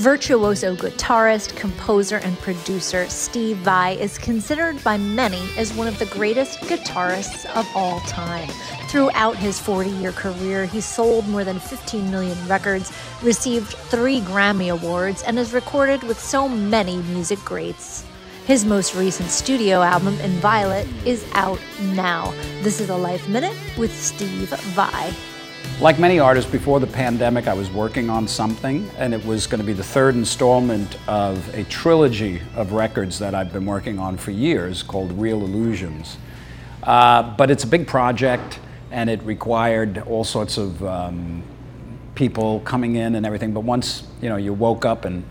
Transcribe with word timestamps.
Virtuoso 0.00 0.74
guitarist, 0.74 1.54
composer, 1.56 2.16
and 2.16 2.38
producer 2.38 3.06
Steve 3.10 3.58
Vai 3.58 4.00
is 4.00 4.16
considered 4.16 4.82
by 4.82 4.96
many 4.96 5.46
as 5.58 5.74
one 5.74 5.86
of 5.86 5.98
the 5.98 6.06
greatest 6.06 6.58
guitarists 6.60 7.44
of 7.54 7.68
all 7.76 8.00
time. 8.00 8.48
Throughout 8.88 9.36
his 9.36 9.60
40 9.60 9.90
year 9.90 10.12
career, 10.12 10.64
he 10.64 10.80
sold 10.80 11.28
more 11.28 11.44
than 11.44 11.60
15 11.60 12.10
million 12.10 12.48
records, 12.48 12.90
received 13.22 13.74
three 13.90 14.22
Grammy 14.22 14.72
Awards, 14.72 15.22
and 15.22 15.36
has 15.36 15.52
recorded 15.52 16.02
with 16.04 16.18
so 16.18 16.48
many 16.48 17.02
music 17.02 17.38
greats. 17.40 18.02
His 18.46 18.64
most 18.64 18.94
recent 18.94 19.28
studio 19.28 19.82
album, 19.82 20.18
Inviolate, 20.20 20.88
is 21.04 21.26
out 21.34 21.60
now. 21.92 22.30
This 22.62 22.80
is 22.80 22.88
a 22.88 22.96
Life 22.96 23.28
Minute 23.28 23.54
with 23.76 23.94
Steve 23.94 24.48
Vai. 24.48 25.14
Like 25.80 25.98
many 25.98 26.18
artists, 26.18 26.50
before 26.50 26.78
the 26.78 26.86
pandemic, 26.86 27.48
I 27.48 27.54
was 27.54 27.70
working 27.70 28.10
on 28.10 28.28
something, 28.28 28.90
and 28.98 29.14
it 29.14 29.24
was 29.24 29.46
going 29.46 29.60
to 29.62 29.66
be 29.66 29.72
the 29.72 29.82
third 29.82 30.14
installment 30.14 30.98
of 31.08 31.54
a 31.54 31.64
trilogy 31.64 32.42
of 32.54 32.72
records 32.72 33.18
that 33.20 33.34
I've 33.34 33.50
been 33.50 33.64
working 33.64 33.98
on 33.98 34.18
for 34.18 34.30
years 34.30 34.82
called 34.82 35.10
Real 35.12 35.40
Illusions. 35.40 36.18
Uh, 36.82 37.34
but 37.34 37.50
it's 37.50 37.64
a 37.64 37.66
big 37.66 37.86
project, 37.86 38.58
and 38.90 39.08
it 39.08 39.22
required 39.22 39.96
all 40.06 40.22
sorts 40.22 40.58
of 40.58 40.84
um, 40.84 41.42
people 42.14 42.60
coming 42.60 42.96
in 42.96 43.14
and 43.14 43.24
everything. 43.24 43.54
But 43.54 43.60
once 43.60 44.06
you 44.20 44.28
know 44.28 44.36
you 44.36 44.52
woke 44.52 44.84
up 44.84 45.06
and 45.06 45.24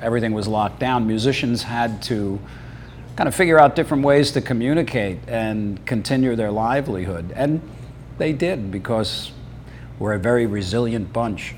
everything 0.00 0.32
was 0.32 0.48
locked 0.48 0.80
down, 0.80 1.06
musicians 1.06 1.62
had 1.62 2.02
to 2.04 2.40
kind 3.16 3.28
of 3.28 3.34
figure 3.34 3.60
out 3.60 3.76
different 3.76 4.02
ways 4.02 4.32
to 4.32 4.40
communicate 4.40 5.18
and 5.28 5.84
continue 5.84 6.36
their 6.36 6.50
livelihood, 6.50 7.34
and 7.36 7.60
they 8.16 8.32
did 8.32 8.70
because 8.70 9.32
we're 10.00 10.14
a 10.14 10.18
very 10.18 10.46
resilient 10.46 11.12
bunch. 11.12 11.54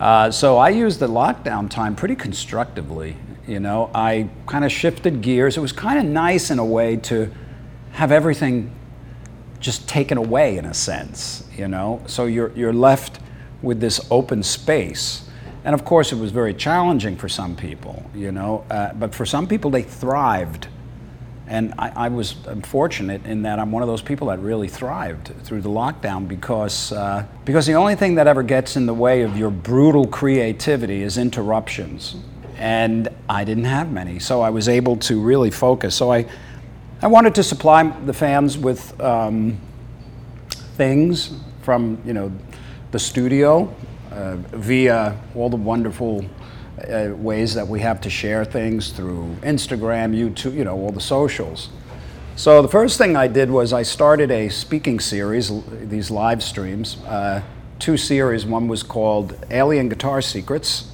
Uh, 0.00 0.30
so 0.30 0.56
I 0.56 0.70
used 0.70 1.00
the 1.00 1.08
lockdown 1.08 1.68
time 1.68 1.94
pretty 1.94 2.16
constructively. 2.16 3.16
You 3.46 3.60
know, 3.60 3.90
I 3.94 4.30
kind 4.46 4.64
of 4.64 4.72
shifted 4.72 5.20
gears. 5.20 5.56
It 5.56 5.60
was 5.60 5.72
kind 5.72 5.98
of 5.98 6.04
nice 6.04 6.50
in 6.50 6.58
a 6.58 6.64
way 6.64 6.96
to 6.96 7.30
have 7.90 8.12
everything 8.12 8.74
just 9.60 9.88
taken 9.88 10.16
away 10.16 10.56
in 10.56 10.64
a 10.64 10.74
sense. 10.74 11.44
You 11.56 11.68
know, 11.68 12.02
so 12.06 12.26
you're 12.26 12.52
you're 12.56 12.72
left 12.72 13.18
with 13.60 13.80
this 13.80 14.00
open 14.10 14.42
space. 14.42 15.28
And 15.64 15.74
of 15.74 15.84
course, 15.84 16.12
it 16.12 16.16
was 16.16 16.32
very 16.32 16.54
challenging 16.54 17.16
for 17.16 17.28
some 17.28 17.56
people. 17.56 18.08
You 18.14 18.32
know, 18.32 18.64
uh, 18.70 18.92
but 18.94 19.14
for 19.14 19.26
some 19.26 19.46
people, 19.46 19.70
they 19.70 19.82
thrived 19.82 20.68
and 21.52 21.74
I, 21.78 22.06
I 22.06 22.08
was 22.08 22.34
fortunate 22.62 23.26
in 23.26 23.42
that 23.42 23.58
I'm 23.58 23.70
one 23.72 23.82
of 23.82 23.86
those 23.86 24.00
people 24.00 24.28
that 24.28 24.38
really 24.38 24.68
thrived 24.68 25.34
through 25.44 25.60
the 25.60 25.68
lockdown 25.68 26.26
because, 26.26 26.92
uh, 26.92 27.26
because 27.44 27.66
the 27.66 27.74
only 27.74 27.94
thing 27.94 28.14
that 28.14 28.26
ever 28.26 28.42
gets 28.42 28.74
in 28.74 28.86
the 28.86 28.94
way 28.94 29.20
of 29.20 29.36
your 29.36 29.50
brutal 29.50 30.06
creativity 30.06 31.02
is 31.02 31.18
interruptions. 31.18 32.16
And 32.56 33.10
I 33.28 33.44
didn't 33.44 33.66
have 33.66 33.92
many, 33.92 34.18
so 34.18 34.40
I 34.40 34.48
was 34.48 34.66
able 34.66 34.96
to 34.96 35.20
really 35.20 35.50
focus. 35.50 35.94
So 35.94 36.10
I, 36.10 36.24
I 37.02 37.08
wanted 37.08 37.34
to 37.34 37.42
supply 37.42 37.82
the 37.82 38.14
fans 38.14 38.56
with 38.56 38.98
um, 38.98 39.60
things 40.78 41.34
from 41.60 42.00
you 42.06 42.14
know 42.14 42.32
the 42.92 42.98
studio 42.98 43.74
uh, 44.10 44.36
via 44.52 45.20
all 45.34 45.50
the 45.50 45.56
wonderful 45.56 46.24
uh, 46.88 47.14
ways 47.14 47.54
that 47.54 47.66
we 47.66 47.80
have 47.80 48.00
to 48.02 48.10
share 48.10 48.44
things 48.44 48.90
through 48.90 49.36
Instagram, 49.42 50.14
YouTube, 50.14 50.54
you 50.54 50.64
know, 50.64 50.76
all 50.76 50.92
the 50.92 51.00
socials. 51.00 51.68
So 52.34 52.62
the 52.62 52.68
first 52.68 52.98
thing 52.98 53.14
I 53.14 53.28
did 53.28 53.50
was 53.50 53.72
I 53.72 53.82
started 53.82 54.30
a 54.30 54.48
speaking 54.48 55.00
series, 55.00 55.52
these 55.82 56.10
live 56.10 56.42
streams, 56.42 56.96
uh, 57.04 57.42
two 57.78 57.96
series. 57.96 58.46
One 58.46 58.68
was 58.68 58.82
called 58.82 59.36
Alien 59.50 59.88
Guitar 59.88 60.22
Secrets. 60.22 60.90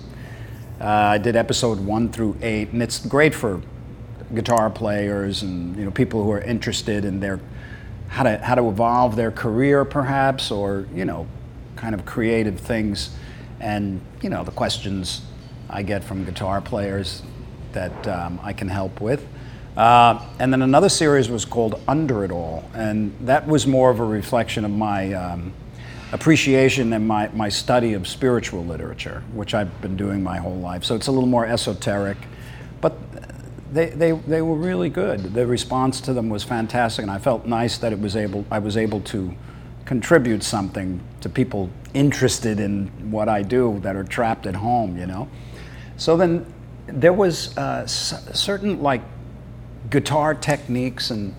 Uh, 0.80 0.84
I 0.84 1.18
did 1.18 1.36
episode 1.36 1.78
one 1.80 2.10
through 2.10 2.36
eight, 2.42 2.70
and 2.70 2.82
it's 2.82 3.04
great 3.04 3.34
for 3.34 3.62
guitar 4.34 4.68
players 4.68 5.42
and 5.42 5.74
you 5.76 5.84
know 5.84 5.90
people 5.90 6.22
who 6.22 6.30
are 6.30 6.40
interested 6.42 7.04
in 7.04 7.20
their 7.20 7.40
how 8.08 8.22
to 8.22 8.38
how 8.38 8.54
to 8.54 8.68
evolve 8.68 9.16
their 9.16 9.30
career, 9.30 9.84
perhaps, 9.84 10.50
or 10.50 10.86
you 10.94 11.04
know, 11.04 11.26
kind 11.76 11.94
of 11.94 12.04
creative 12.04 12.58
things, 12.58 13.10
and 13.60 14.00
you 14.22 14.30
know 14.30 14.44
the 14.44 14.50
questions 14.50 15.22
I 15.70 15.82
get 15.82 16.04
from 16.04 16.24
guitar 16.24 16.60
players 16.60 17.22
that 17.72 18.08
um, 18.08 18.40
I 18.42 18.52
can 18.52 18.68
help 18.68 19.00
with. 19.00 19.26
Uh, 19.76 20.20
and 20.40 20.52
then 20.52 20.62
another 20.62 20.88
series 20.88 21.28
was 21.28 21.44
called 21.44 21.80
Under 21.86 22.24
It 22.24 22.32
All, 22.32 22.68
and 22.74 23.14
that 23.20 23.46
was 23.46 23.66
more 23.66 23.90
of 23.90 24.00
a 24.00 24.04
reflection 24.04 24.64
of 24.64 24.72
my 24.72 25.12
um, 25.12 25.52
appreciation 26.10 26.92
and 26.92 27.06
my, 27.06 27.28
my 27.28 27.48
study 27.48 27.92
of 27.92 28.08
spiritual 28.08 28.64
literature, 28.64 29.22
which 29.32 29.54
I've 29.54 29.80
been 29.80 29.96
doing 29.96 30.22
my 30.22 30.38
whole 30.38 30.56
life. 30.56 30.82
So 30.84 30.96
it's 30.96 31.06
a 31.06 31.12
little 31.12 31.28
more 31.28 31.46
esoteric, 31.46 32.16
but 32.80 32.96
they, 33.72 33.90
they, 33.90 34.12
they 34.12 34.42
were 34.42 34.56
really 34.56 34.88
good. 34.88 35.34
The 35.34 35.46
response 35.46 36.00
to 36.02 36.12
them 36.12 36.28
was 36.28 36.42
fantastic, 36.42 37.02
and 37.02 37.10
I 37.10 37.18
felt 37.18 37.46
nice 37.46 37.78
that 37.78 37.92
it 37.92 38.00
was 38.00 38.16
able, 38.16 38.44
I 38.50 38.58
was 38.58 38.76
able 38.76 39.00
to 39.02 39.34
contribute 39.84 40.42
something 40.42 41.00
to 41.20 41.28
people 41.28 41.70
interested 41.94 42.58
in 42.60 42.88
what 43.10 43.28
I 43.28 43.42
do 43.42 43.78
that 43.80 43.96
are 43.96 44.04
trapped 44.04 44.46
at 44.46 44.56
home, 44.56 44.98
you 44.98 45.06
know. 45.06 45.28
So 45.98 46.16
then 46.16 46.46
there 46.86 47.12
was 47.12 47.56
uh, 47.58 47.86
certain 47.86 48.80
like 48.82 49.02
guitar 49.90 50.34
techniques 50.34 51.10
and 51.10 51.34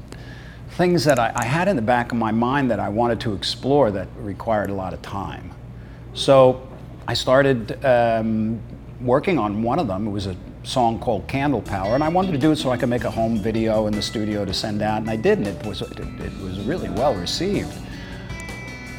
things 0.72 1.06
that 1.06 1.18
I, 1.18 1.32
I, 1.36 1.46
had 1.46 1.68
in 1.68 1.76
the 1.76 1.82
back 1.82 2.12
of 2.12 2.18
my 2.18 2.32
mind 2.32 2.70
that 2.72 2.80
I 2.80 2.90
wanted 2.90 3.20
to 3.22 3.34
explore 3.34 3.90
that 3.92 4.08
required 4.18 4.70
a 4.70 4.74
lot 4.74 4.94
of 4.94 5.02
time. 5.02 5.52
So 6.14 6.68
I 7.08 7.14
started 7.14 7.84
um, 7.86 8.62
working 9.02 9.40
on 9.40 9.64
one 9.64 9.80
of 9.80 9.88
them. 9.88 10.08
It 10.08 10.12
was 10.12 10.28
a 10.28 10.36
song 10.64 11.00
called 11.00 11.28
Candle 11.28 11.62
Power, 11.62 11.96
and 11.96 12.04
I 12.04 12.10
wanted 12.10 12.34
to 12.34 12.38
do 12.38 12.52
it 12.52 12.58
so 12.58 12.70
I 12.70 12.78
could 12.78 12.90
make 12.90 13.06
a 13.06 13.12
home 13.12 13.38
video 13.40 13.88
in 13.88 13.94
the 13.94 14.02
studio 14.02 14.44
to 14.46 14.54
send 14.54 14.82
out, 14.82 15.00
and 15.00 15.10
I 15.10 15.16
did, 15.16 15.38
and 15.38 15.48
it 15.48 15.66
was 15.66 15.82
it, 15.82 16.00
it 16.00 16.42
was 16.42 16.60
really 16.62 16.90
well 16.90 17.16
received. 17.16 17.74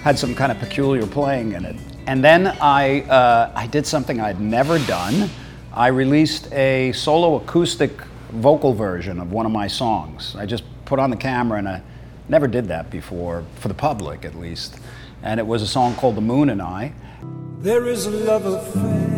Had 0.03 0.19
some 0.19 0.35
kind 0.35 0.51
of 0.51 0.59
peculiar 0.59 1.07
playing 1.07 1.53
in 1.53 1.65
it, 1.67 1.77
and 2.07 2.25
then 2.25 2.47
I 2.61 3.03
uh, 3.03 3.53
I 3.55 3.67
did 3.67 3.87
something 3.87 4.21
I'd 4.21 4.41
never 4.41 4.79
done. 4.81 5.31
I 5.73 5.87
released 5.87 6.53
a 6.53 6.91
solo 6.93 7.37
acoustic 7.37 7.93
vocal 8.33 8.75
version 8.75 9.21
of 9.21 9.31
one 9.31 9.47
of 9.47 9.53
my 9.53 9.69
songs. 9.69 10.35
I 10.37 10.45
just 10.45 10.65
put 10.85 10.99
on 10.99 11.11
the 11.11 11.17
camera 11.17 11.59
and 11.59 11.69
I 11.69 11.81
never 12.29 12.49
did 12.49 12.67
that 12.69 12.91
before, 12.91 13.45
for 13.55 13.69
the 13.69 13.75
public 13.75 14.25
at 14.25 14.35
least. 14.35 14.81
And 15.23 15.39
it 15.39 15.47
was 15.47 15.63
a 15.63 15.69
song 15.69 15.95
called 15.95 16.17
The 16.17 16.23
Moon 16.23 16.51
and 16.51 16.61
I. 16.61 16.93
There 17.61 17.87
is 17.87 18.07
a 18.07 18.11
love 18.11 18.47
affair 18.47 19.11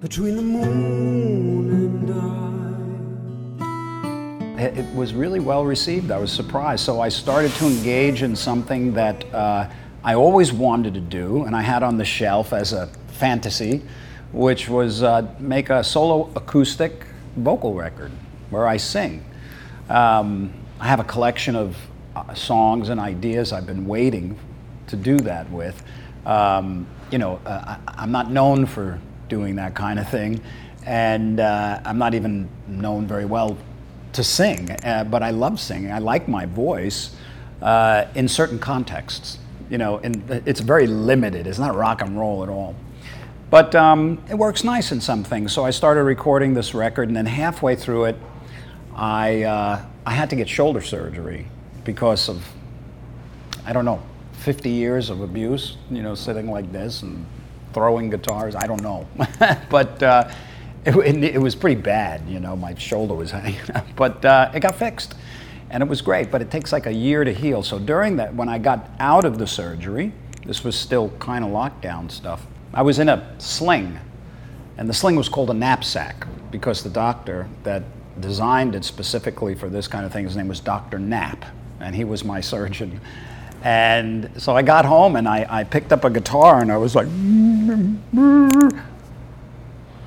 between 0.00 0.36
the 0.36 0.42
moon 0.42 1.70
and 1.70 2.10
I. 4.58 4.62
It 4.62 4.94
was 4.94 5.14
really 5.14 5.40
well 5.40 5.64
received. 5.64 6.10
I 6.10 6.18
was 6.18 6.30
surprised. 6.30 6.84
So 6.84 7.00
I 7.00 7.08
started 7.08 7.52
to 7.52 7.66
engage 7.66 8.22
in 8.22 8.36
something 8.36 8.92
that 8.94 9.32
uh, 9.32 9.70
I 10.04 10.14
always 10.14 10.52
wanted 10.52 10.92
to 10.94 11.00
do 11.00 11.44
and 11.44 11.56
I 11.56 11.62
had 11.62 11.82
on 11.82 11.96
the 11.96 12.04
shelf 12.04 12.52
as 12.52 12.74
a 12.74 12.90
fantasy, 13.18 13.82
which 14.32 14.68
was 14.68 15.02
uh, 15.02 15.26
make 15.38 15.70
a 15.70 15.82
solo 15.82 16.30
acoustic 16.36 17.04
vocal 17.36 17.74
record 17.74 18.12
where 18.50 18.66
I 18.66 18.76
sing. 18.76 19.24
Um, 19.88 20.52
I 20.80 20.86
have 20.86 21.00
a 21.00 21.04
collection 21.04 21.56
of 21.56 21.76
uh, 22.14 22.34
songs 22.34 22.88
and 22.88 23.00
ideas 23.00 23.52
I've 23.52 23.66
been 23.66 23.86
waiting 23.86 24.38
to 24.86 24.96
do 24.96 25.16
that 25.18 25.50
with. 25.50 25.82
Um, 26.24 26.86
you 27.10 27.18
know, 27.18 27.40
uh, 27.44 27.76
I, 27.88 28.02
am 28.02 28.12
not 28.12 28.30
known 28.30 28.66
for 28.66 29.00
doing 29.28 29.56
that 29.56 29.74
kind 29.74 29.98
of 29.98 30.08
thing, 30.08 30.40
and 30.86 31.40
uh, 31.40 31.80
I'm 31.84 31.98
not 31.98 32.14
even 32.14 32.48
known 32.66 33.06
very 33.06 33.24
well 33.24 33.56
to 34.12 34.24
sing, 34.24 34.70
uh, 34.70 35.04
but 35.04 35.22
I 35.22 35.30
love 35.30 35.58
singing. 35.58 35.92
I 35.92 35.98
like 35.98 36.28
my 36.28 36.46
voice 36.46 37.14
uh, 37.62 38.06
in 38.14 38.28
certain 38.28 38.58
contexts. 38.58 39.38
You 39.70 39.76
know, 39.76 39.98
and 39.98 40.30
it's 40.46 40.60
very 40.60 40.86
limited. 40.86 41.46
It's 41.46 41.58
not 41.58 41.74
rock 41.74 42.00
and 42.00 42.18
roll 42.18 42.42
at 42.42 42.48
all. 42.48 42.74
But 43.50 43.74
um, 43.74 44.22
it 44.28 44.34
works 44.34 44.62
nice 44.62 44.92
in 44.92 45.00
some 45.00 45.24
things. 45.24 45.52
So 45.52 45.64
I 45.64 45.70
started 45.70 46.04
recording 46.04 46.52
this 46.52 46.74
record, 46.74 47.08
and 47.08 47.16
then 47.16 47.24
halfway 47.24 47.76
through 47.76 48.04
it, 48.04 48.16
I, 48.94 49.42
uh, 49.44 49.84
I 50.04 50.10
had 50.10 50.28
to 50.30 50.36
get 50.36 50.48
shoulder 50.48 50.82
surgery 50.82 51.46
because 51.84 52.28
of, 52.28 52.46
I 53.64 53.72
don't 53.72 53.86
know, 53.86 54.02
50 54.32 54.68
years 54.68 55.08
of 55.08 55.22
abuse, 55.22 55.78
you 55.90 56.02
know, 56.02 56.14
sitting 56.14 56.50
like 56.50 56.70
this 56.72 57.02
and 57.02 57.24
throwing 57.72 58.10
guitars. 58.10 58.54
I 58.54 58.66
don't 58.66 58.82
know. 58.82 59.08
but 59.70 60.02
uh, 60.02 60.30
it, 60.84 60.94
it, 61.24 61.40
was 61.40 61.54
pretty 61.54 61.80
bad, 61.80 62.28
you 62.28 62.40
know, 62.40 62.54
my 62.54 62.74
shoulder 62.74 63.14
was 63.14 63.30
hanging 63.30 63.58
out. 63.74 63.86
But 63.96 64.24
uh, 64.24 64.50
it 64.54 64.60
got 64.60 64.74
fixed, 64.74 65.14
and 65.70 65.82
it 65.82 65.88
was 65.88 66.02
great. 66.02 66.30
But 66.30 66.42
it 66.42 66.50
takes 66.50 66.70
like 66.70 66.84
a 66.84 66.92
year 66.92 67.24
to 67.24 67.32
heal. 67.32 67.62
So 67.62 67.78
during 67.78 68.16
that, 68.16 68.34
when 68.34 68.50
I 68.50 68.58
got 68.58 68.90
out 69.00 69.24
of 69.24 69.38
the 69.38 69.46
surgery, 69.46 70.12
this 70.44 70.64
was 70.64 70.76
still 70.76 71.10
kind 71.18 71.44
of 71.44 71.50
lockdown 71.50 72.10
stuff. 72.10 72.46
I 72.72 72.82
was 72.82 72.98
in 72.98 73.08
a 73.08 73.34
sling, 73.38 73.98
and 74.76 74.88
the 74.88 74.94
sling 74.94 75.16
was 75.16 75.28
called 75.28 75.50
a 75.50 75.54
knapsack 75.54 76.26
because 76.50 76.82
the 76.82 76.90
doctor 76.90 77.48
that 77.62 77.82
designed 78.20 78.74
it 78.74 78.84
specifically 78.84 79.54
for 79.54 79.68
this 79.68 79.88
kind 79.88 80.04
of 80.04 80.12
thing, 80.12 80.24
his 80.24 80.36
name 80.36 80.48
was 80.48 80.60
Dr. 80.60 80.98
Knapp, 80.98 81.44
and 81.80 81.94
he 81.94 82.04
was 82.04 82.24
my 82.24 82.40
surgeon. 82.52 83.00
And 83.62 84.30
so 84.36 84.54
I 84.54 84.62
got 84.62 84.84
home 84.84 85.16
and 85.16 85.26
I, 85.28 85.44
I 85.48 85.64
picked 85.64 85.92
up 85.92 86.04
a 86.04 86.10
guitar 86.10 86.60
and 86.60 86.70
I 86.70 86.76
was 86.76 86.94
like, 86.94 87.08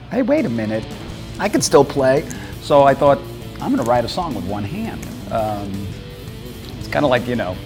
hey, 0.10 0.22
wait 0.22 0.46
a 0.46 0.50
minute, 0.50 0.86
I 1.38 1.50
can 1.50 1.62
still 1.62 1.84
play. 1.84 2.25
So 2.62 2.84
I 2.84 2.94
thought, 2.94 3.18
I'm 3.60 3.74
going 3.74 3.84
to 3.84 3.90
write 3.90 4.06
a 4.06 4.10
song 4.10 4.36
with 4.36 4.46
one 4.46 4.63
hand. 4.63 5.06
Um, 5.31 5.86
it's 6.80 6.88
kind 6.88 7.04
of 7.04 7.12
like, 7.12 7.28
you 7.28 7.36
know, 7.36 7.58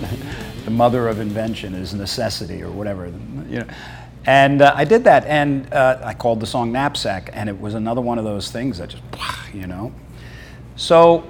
the 0.64 0.70
mother 0.70 1.08
of 1.08 1.18
invention 1.18 1.74
is 1.74 1.94
necessity 1.94 2.62
or 2.62 2.70
whatever. 2.70 3.06
You 3.48 3.60
know. 3.60 3.66
And 4.24 4.62
uh, 4.62 4.72
I 4.74 4.84
did 4.84 5.04
that, 5.04 5.26
and 5.26 5.72
uh, 5.72 5.98
I 6.02 6.14
called 6.14 6.40
the 6.40 6.46
song 6.46 6.70
Knapsack, 6.70 7.30
and 7.32 7.48
it 7.48 7.60
was 7.60 7.74
another 7.74 8.00
one 8.00 8.18
of 8.18 8.24
those 8.24 8.50
things 8.50 8.78
that 8.78 8.90
just, 8.90 9.02
you 9.52 9.66
know. 9.66 9.92
So 10.76 11.24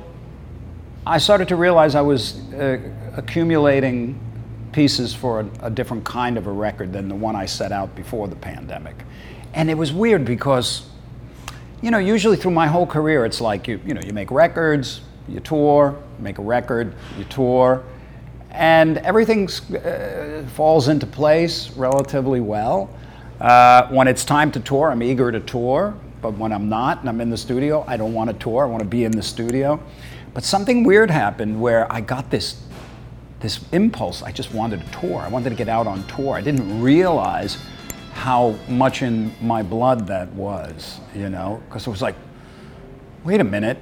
I 1.06 1.19
started 1.19 1.49
to 1.49 1.56
realize 1.56 1.94
I 1.94 2.03
was 2.03 2.41
uh, 2.53 2.79
accumulating 3.17 4.21
pieces 4.73 5.15
for 5.15 5.41
a, 5.41 5.67
a, 5.67 5.71
different 5.71 6.05
kind 6.05 6.37
of 6.37 6.47
a 6.47 6.53
record 6.53 6.93
than 6.93 7.09
the 7.09 7.15
one 7.15 7.35
I 7.35 7.47
set 7.47 7.73
out 7.73 7.94
before 7.94 8.29
the 8.29 8.37
pandemic. 8.37 8.97
And 9.55 9.71
it 9.71 9.75
was 9.75 9.93
weird 9.93 10.25
because, 10.25 10.88
you 11.83 11.91
know, 11.91 11.99
usually 11.99 12.37
through 12.37 12.53
my 12.53 12.67
whole 12.67 12.87
career, 12.87 13.27
it's 13.27 13.41
like 13.41 13.69
you, 13.69 13.81
you 13.85 13.95
know, 13.95 14.00
you 14.00 14.12
make 14.12 14.31
records, 14.31 15.03
you 15.29 15.41
tour, 15.41 16.00
make 16.19 16.38
a 16.38 16.43
record, 16.43 16.95
you 17.19 17.25
tour, 17.25 17.85
and 18.52 18.99
everything 18.99 19.49
uh, 19.49 20.44
falls 20.54 20.88
into 20.88 21.06
place 21.06 21.70
relatively 21.70 22.40
well. 22.40 22.90
Uh, 23.40 23.88
when 23.88 24.06
it's 24.06 24.25
time 24.25 24.52
to 24.52 24.60
tour, 24.60 24.90
I'm 24.90 25.02
eager 25.02 25.32
to 25.32 25.40
tour, 25.40 25.94
but 26.20 26.34
when 26.34 26.52
I'm 26.52 26.69
not 26.69 27.00
and 27.00 27.08
I'm 27.08 27.20
in 27.20 27.31
the 27.31 27.37
studio, 27.37 27.84
I 27.88 27.96
don't 27.96 28.12
want 28.12 28.31
to 28.31 28.34
tour. 28.34 28.64
I 28.64 28.66
want 28.66 28.82
to 28.82 28.88
be 28.88 29.04
in 29.04 29.12
the 29.12 29.22
studio. 29.22 29.81
But 30.34 30.44
something 30.44 30.84
weird 30.84 31.10
happened 31.10 31.60
where 31.60 31.90
I 31.93 32.00
got 32.00 32.31
this 32.31 32.62
this 33.40 33.60
impulse. 33.72 34.22
I 34.22 34.31
just 34.31 34.54
wanted 34.54 34.81
to 34.87 35.00
tour. 35.00 35.19
I 35.19 35.28
wanted 35.28 35.50
to 35.50 35.56
get 35.56 35.69
out 35.69 35.88
on 35.88 36.06
tour. 36.06 36.37
I 36.37 36.40
didn't 36.40 36.81
realize 36.81 37.58
how 38.12 38.54
much 38.69 39.02
in 39.02 39.32
my 39.40 39.64
blood 39.64 40.06
that 40.06 40.28
was, 40.32 41.00
you 41.12 41.28
know, 41.28 41.60
because 41.66 41.84
it 41.87 41.90
was 41.90 42.00
like, 42.00 42.14
wait 43.25 43.40
a 43.40 43.44
minute, 43.44 43.78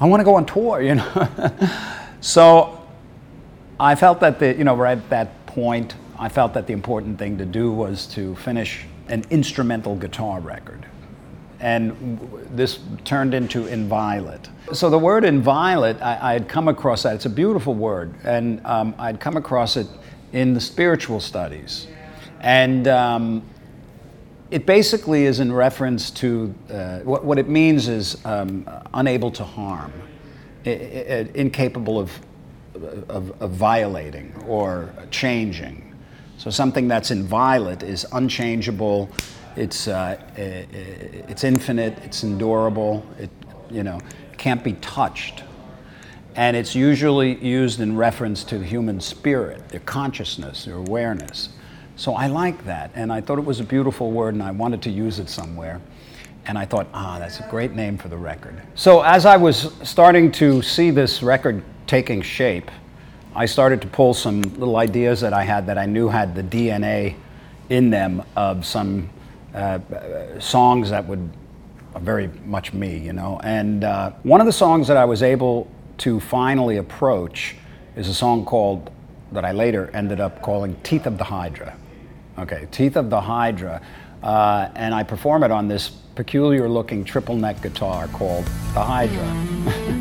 I 0.00 0.06
want 0.06 0.20
to 0.20 0.24
go 0.24 0.36
on 0.36 0.46
tour, 0.46 0.80
you 0.88 0.94
know. 0.94 1.60
so 2.20 2.77
I 3.80 3.94
felt 3.94 4.20
that 4.20 4.38
the, 4.38 4.56
you 4.56 4.64
know, 4.64 4.74
right 4.74 4.98
at 4.98 5.10
that 5.10 5.46
point, 5.46 5.94
I 6.18 6.28
felt 6.28 6.54
that 6.54 6.66
the 6.66 6.72
important 6.72 7.18
thing 7.18 7.38
to 7.38 7.46
do 7.46 7.70
was 7.70 8.06
to 8.08 8.34
finish 8.36 8.86
an 9.08 9.24
instrumental 9.30 9.94
guitar 9.94 10.40
record. 10.40 10.86
And 11.60 12.20
this 12.50 12.80
turned 13.04 13.34
into 13.34 13.66
Inviolate. 13.66 14.48
So 14.72 14.90
the 14.90 14.98
word 14.98 15.24
Inviolate, 15.24 16.00
I, 16.02 16.30
I 16.30 16.32
had 16.32 16.48
come 16.48 16.68
across 16.68 17.02
that. 17.04 17.14
It's 17.14 17.26
a 17.26 17.30
beautiful 17.30 17.74
word. 17.74 18.14
And 18.24 18.64
um, 18.64 18.94
I'd 18.98 19.20
come 19.20 19.36
across 19.36 19.76
it 19.76 19.86
in 20.32 20.54
the 20.54 20.60
spiritual 20.60 21.20
studies. 21.20 21.86
And 22.40 22.86
um, 22.86 23.42
it 24.50 24.66
basically 24.66 25.24
is 25.24 25.40
in 25.40 25.52
reference 25.52 26.10
to 26.12 26.54
uh, 26.70 26.98
what, 27.00 27.24
what, 27.24 27.38
it 27.38 27.48
means 27.48 27.88
is 27.88 28.24
um, 28.24 28.68
unable 28.94 29.30
to 29.32 29.44
harm, 29.44 29.92
I, 30.64 30.70
I, 30.70 31.30
incapable 31.34 31.98
of 31.98 32.12
of, 33.08 33.42
of 33.42 33.50
violating 33.50 34.32
or 34.46 34.92
changing. 35.10 35.84
So 36.38 36.50
something 36.50 36.88
that's 36.88 37.10
inviolate 37.10 37.82
is 37.82 38.06
unchangeable, 38.12 39.10
it's, 39.56 39.88
uh, 39.88 40.20
it's 40.36 41.42
infinite, 41.42 41.98
it's 42.04 42.22
endurable, 42.22 43.04
it 43.18 43.30
you 43.70 43.82
know, 43.82 44.00
can't 44.36 44.62
be 44.62 44.74
touched. 44.74 45.42
And 46.36 46.56
it's 46.56 46.74
usually 46.74 47.34
used 47.44 47.80
in 47.80 47.96
reference 47.96 48.44
to 48.44 48.58
the 48.58 48.64
human 48.64 49.00
spirit, 49.00 49.68
their 49.70 49.80
consciousness, 49.80 50.64
their 50.64 50.76
awareness. 50.76 51.48
So 51.96 52.14
I 52.14 52.28
like 52.28 52.64
that, 52.64 52.92
and 52.94 53.12
I 53.12 53.20
thought 53.20 53.38
it 53.38 53.44
was 53.44 53.58
a 53.58 53.64
beautiful 53.64 54.12
word, 54.12 54.34
and 54.34 54.42
I 54.42 54.52
wanted 54.52 54.80
to 54.82 54.90
use 54.90 55.18
it 55.18 55.28
somewhere. 55.28 55.80
And 56.46 56.56
I 56.56 56.64
thought, 56.64 56.86
ah, 56.94 57.18
that's 57.18 57.40
a 57.40 57.48
great 57.50 57.72
name 57.72 57.98
for 57.98 58.06
the 58.08 58.16
record. 58.16 58.62
So 58.76 59.02
as 59.02 59.26
I 59.26 59.36
was 59.36 59.72
starting 59.82 60.30
to 60.32 60.62
see 60.62 60.90
this 60.90 61.22
record 61.22 61.62
taking 61.88 62.22
shape, 62.22 62.70
I 63.34 63.46
started 63.46 63.80
to 63.82 63.88
pull 63.88 64.14
some 64.14 64.42
little 64.42 64.76
ideas 64.76 65.20
that 65.22 65.32
I 65.32 65.42
had 65.42 65.66
that 65.66 65.78
I 65.78 65.86
knew 65.86 66.08
had 66.08 66.34
the 66.34 66.42
DNA 66.42 67.16
in 67.68 67.90
them 67.90 68.22
of 68.36 68.64
some 68.64 69.10
uh, 69.54 69.80
songs 70.38 70.90
that 70.90 71.06
would 71.06 71.28
are 71.94 72.00
very 72.00 72.28
much 72.44 72.72
me, 72.72 72.98
you 72.98 73.12
know. 73.12 73.40
And 73.42 73.82
uh, 73.82 74.12
one 74.22 74.40
of 74.40 74.46
the 74.46 74.52
songs 74.52 74.88
that 74.88 74.96
I 74.96 75.04
was 75.04 75.22
able 75.22 75.70
to 75.98 76.20
finally 76.20 76.76
approach 76.76 77.56
is 77.96 78.08
a 78.08 78.14
song 78.14 78.44
called 78.44 78.90
that 79.32 79.44
I 79.44 79.52
later 79.52 79.90
ended 79.94 80.20
up 80.20 80.42
calling 80.42 80.76
"Teeth 80.82 81.06
of 81.06 81.18
the 81.18 81.24
Hydra." 81.24 81.76
Okay, 82.38 82.68
"Teeth 82.70 82.96
of 82.96 83.10
the 83.10 83.20
Hydra," 83.20 83.80
uh, 84.22 84.68
and 84.74 84.94
I 84.94 85.02
perform 85.02 85.42
it 85.42 85.50
on 85.50 85.68
this 85.68 85.88
peculiar-looking 85.88 87.04
triple 87.04 87.36
neck 87.36 87.62
guitar 87.62 88.08
called 88.08 88.44
the 88.74 88.82
Hydra. 88.82 89.94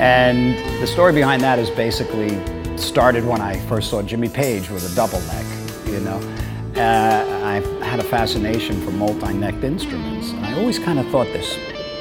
And 0.00 0.58
the 0.82 0.86
story 0.86 1.12
behind 1.12 1.40
that 1.42 1.58
is 1.58 1.70
basically 1.70 2.30
started 2.76 3.24
when 3.24 3.40
I 3.40 3.58
first 3.68 3.90
saw 3.90 4.02
Jimmy 4.02 4.28
Page 4.28 4.68
with 4.68 4.90
a 4.90 4.94
double 4.96 5.20
neck, 5.20 5.46
you 5.86 6.00
know. 6.00 6.20
Uh, 6.76 7.24
I 7.44 7.84
had 7.84 8.00
a 8.00 8.02
fascination 8.02 8.80
for 8.84 8.90
multi-necked 8.90 9.62
instruments. 9.62 10.30
And 10.30 10.44
I 10.44 10.58
always 10.58 10.80
kind 10.80 10.98
of 10.98 11.06
thought 11.10 11.28
there's 11.28 11.56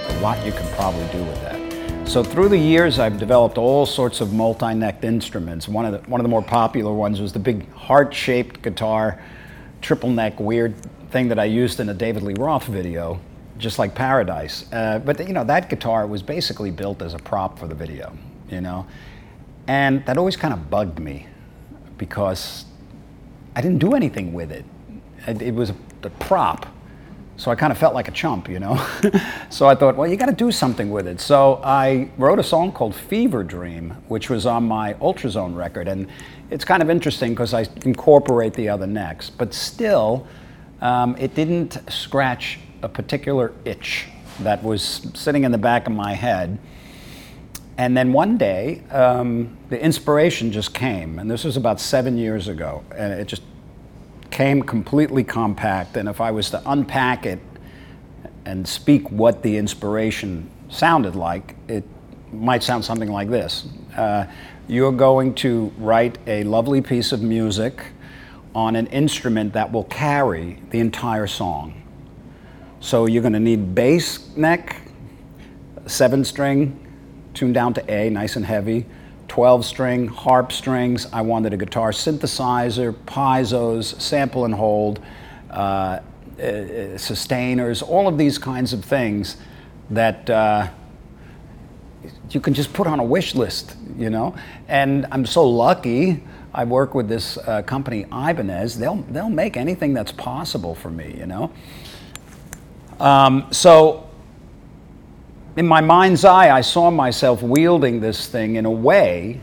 a 0.09 0.19
lot 0.21 0.43
you 0.43 0.51
could 0.51 0.65
probably 0.71 1.05
do 1.11 1.23
with 1.23 1.39
that. 1.41 2.07
So 2.07 2.23
through 2.23 2.49
the 2.49 2.57
years, 2.57 2.97
I've 2.97 3.19
developed 3.19 3.59
all 3.59 3.85
sorts 3.85 4.21
of 4.21 4.33
multi-necked 4.33 5.03
instruments. 5.03 5.67
One 5.67 5.85
of 5.85 5.91
the, 5.91 6.09
one 6.09 6.19
of 6.19 6.23
the 6.23 6.29
more 6.29 6.41
popular 6.41 6.91
ones 6.91 7.21
was 7.21 7.31
the 7.31 7.39
big 7.39 7.71
heart-shaped 7.73 8.63
guitar, 8.63 9.21
triple 9.81 10.09
neck 10.09 10.39
weird 10.39 10.73
thing 11.11 11.27
that 11.27 11.37
I 11.37 11.45
used 11.45 11.79
in 11.79 11.89
a 11.89 11.93
David 11.93 12.23
Lee 12.23 12.33
Roth 12.39 12.65
video 12.65 13.21
just 13.63 13.79
like 13.79 13.95
Paradise. 13.95 14.65
Uh, 14.71 14.99
but 14.99 15.25
you 15.25 15.33
know, 15.33 15.45
that 15.45 15.69
guitar 15.69 16.05
was 16.05 16.21
basically 16.21 16.69
built 16.69 17.01
as 17.01 17.13
a 17.13 17.17
prop 17.17 17.57
for 17.57 17.65
the 17.65 17.73
video, 17.73 18.15
you 18.49 18.61
know, 18.61 18.85
and 19.67 20.05
that 20.05 20.17
always 20.17 20.35
kind 20.35 20.53
of 20.53 20.69
bugged 20.69 20.99
me 20.99 21.25
because 21.97 22.65
I 23.55 23.61
didn't 23.61 23.79
do 23.79 23.93
anything 23.93 24.33
with 24.33 24.51
it. 24.51 24.65
It, 25.25 25.55
was 25.55 25.69
a, 25.69 25.75
a 26.03 26.09
prop, 26.09 26.65
so 27.37 27.49
I 27.49 27.55
kind 27.55 27.71
of 27.71 27.77
felt 27.77 27.93
like 27.93 28.09
a 28.09 28.11
chump, 28.11 28.49
you 28.49 28.59
know. 28.59 28.75
so 29.49 29.67
I 29.67 29.75
thought, 29.75 29.95
well, 29.95 30.09
you 30.09 30.17
got 30.17 30.25
to 30.25 30.33
do 30.33 30.51
something 30.51 30.91
with 30.91 31.07
it. 31.07 31.21
So 31.21 31.61
I 31.63 32.09
wrote 32.17 32.39
a 32.39 32.43
song 32.43 32.73
called 32.73 32.93
Fever 32.93 33.45
Dream, 33.45 33.91
which 34.09 34.29
was 34.29 34.45
on 34.45 34.67
my 34.67 34.95
Ultrazone 34.95 35.55
record, 35.55 35.87
and 35.87 36.09
it's 36.49 36.65
kind 36.65 36.83
of 36.83 36.89
interesting 36.89 37.31
because 37.31 37.53
I 37.53 37.65
incorporate 37.85 38.53
the 38.53 38.67
other 38.67 38.87
necks, 38.87 39.29
but 39.29 39.53
still. 39.53 40.27
Um, 40.81 41.15
it 41.17 41.33
didn't 41.33 41.77
scratch 41.89 42.59
a 42.83 42.89
particular 42.89 43.53
itch 43.65 44.07
that 44.41 44.61
was 44.61 45.07
sitting 45.13 45.45
in 45.45 45.51
the 45.51 45.57
back 45.57 45.87
of 45.87 45.93
my 45.93 46.13
head. 46.13 46.59
And 47.77 47.97
then 47.97 48.13
one 48.13 48.37
day, 48.37 48.83
um, 48.91 49.57
the 49.69 49.81
inspiration 49.81 50.51
just 50.51 50.73
came, 50.75 51.17
and 51.17 51.31
this 51.31 51.43
was 51.43 51.57
about 51.57 51.79
seven 51.79 52.17
years 52.17 52.47
ago, 52.47 52.83
and 52.95 53.13
it 53.13 53.27
just 53.27 53.41
came 54.29 54.61
completely 54.61 55.23
compact. 55.23 55.97
And 55.97 56.07
if 56.07 56.21
I 56.21 56.31
was 56.31 56.51
to 56.51 56.61
unpack 56.65 57.25
it 57.25 57.39
and 58.45 58.67
speak 58.67 59.09
what 59.09 59.41
the 59.41 59.57
inspiration 59.57 60.51
sounded 60.69 61.15
like, 61.15 61.55
it 61.67 61.83
might 62.31 62.63
sound 62.63 62.83
something 62.83 63.11
like 63.11 63.29
this 63.29 63.67
uh, 63.95 64.25
You're 64.67 64.91
going 64.91 65.35
to 65.35 65.71
write 65.77 66.17
a 66.27 66.43
lovely 66.43 66.81
piece 66.81 67.11
of 67.11 67.21
music 67.21 67.83
on 68.55 68.75
an 68.75 68.87
instrument 68.87 69.53
that 69.53 69.71
will 69.71 69.85
carry 69.85 70.59
the 70.69 70.79
entire 70.79 71.27
song. 71.27 71.82
So 72.83 73.05
you're 73.05 73.21
going 73.21 73.31
to 73.31 73.39
need 73.39 73.73
bass 73.73 74.35
neck, 74.35 74.81
seven 75.85 76.25
string, 76.25 76.77
tuned 77.33 77.53
down 77.53 77.73
to 77.75 77.89
A, 77.91 78.09
nice 78.09 78.35
and 78.35 78.45
heavy, 78.45 78.85
12 79.29 79.63
string, 79.63 80.09
harp 80.09 80.51
strings. 80.51 81.07
I 81.13 81.21
wanted 81.21 81.53
a 81.53 81.57
guitar 81.57 81.91
synthesizer, 81.91 82.93
piezo's, 83.05 83.95
sample 84.03 84.43
and 84.43 84.53
hold, 84.53 84.99
uh, 85.49 85.53
uh, 86.37 86.97
sustainers, 86.97 87.81
all 87.81 88.09
of 88.09 88.17
these 88.17 88.37
kinds 88.37 88.73
of 88.73 88.83
things 88.83 89.37
that 89.89 90.29
uh, 90.29 90.67
you 92.31 92.41
can 92.41 92.53
just 92.53 92.73
put 92.73 92.85
on 92.85 92.99
a 92.99 93.03
wish 93.03 93.33
list, 93.33 93.77
you 93.97 94.09
know? 94.09 94.35
And 94.67 95.07
I'm 95.09 95.25
so 95.25 95.47
lucky. 95.47 96.21
I 96.53 96.65
work 96.65 96.93
with 96.93 97.07
this 97.07 97.37
uh, 97.37 97.61
company, 97.61 98.01
Ibanez. 98.11 98.77
They'll, 98.77 99.03
they'll 99.03 99.29
make 99.29 99.55
anything 99.55 99.93
that's 99.93 100.11
possible 100.11 100.75
for 100.75 100.89
me, 100.89 101.15
you 101.17 101.25
know? 101.25 101.49
Um, 102.99 103.47
so, 103.51 104.09
in 105.55 105.67
my 105.67 105.81
mind's 105.81 106.25
eye, 106.25 106.55
I 106.55 106.61
saw 106.61 106.89
myself 106.89 107.41
wielding 107.41 107.99
this 107.99 108.27
thing 108.27 108.55
in 108.55 108.65
a 108.65 108.71
way 108.71 109.39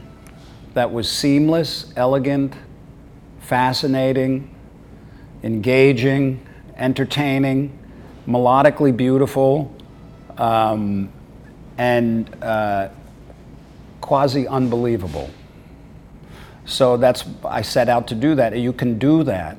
that 0.75 0.93
was 0.93 1.11
seamless, 1.11 1.93
elegant, 1.97 2.55
fascinating, 3.41 4.55
engaging, 5.43 6.47
entertaining, 6.77 7.77
melodically 8.27 8.97
beautiful, 8.97 9.75
um, 10.39 11.13
and 11.79 12.35
uh, 12.43 12.89
quasi 14.01 14.47
unbelievable. 14.47 15.31
So 16.67 16.97
that's 16.97 17.25
I 17.45 17.63
set 17.63 17.89
out 17.89 18.09
to 18.09 18.15
do 18.15 18.35
that. 18.37 18.57
You 18.57 18.73
can 18.73 18.99
do 18.99 19.25
that 19.25 19.57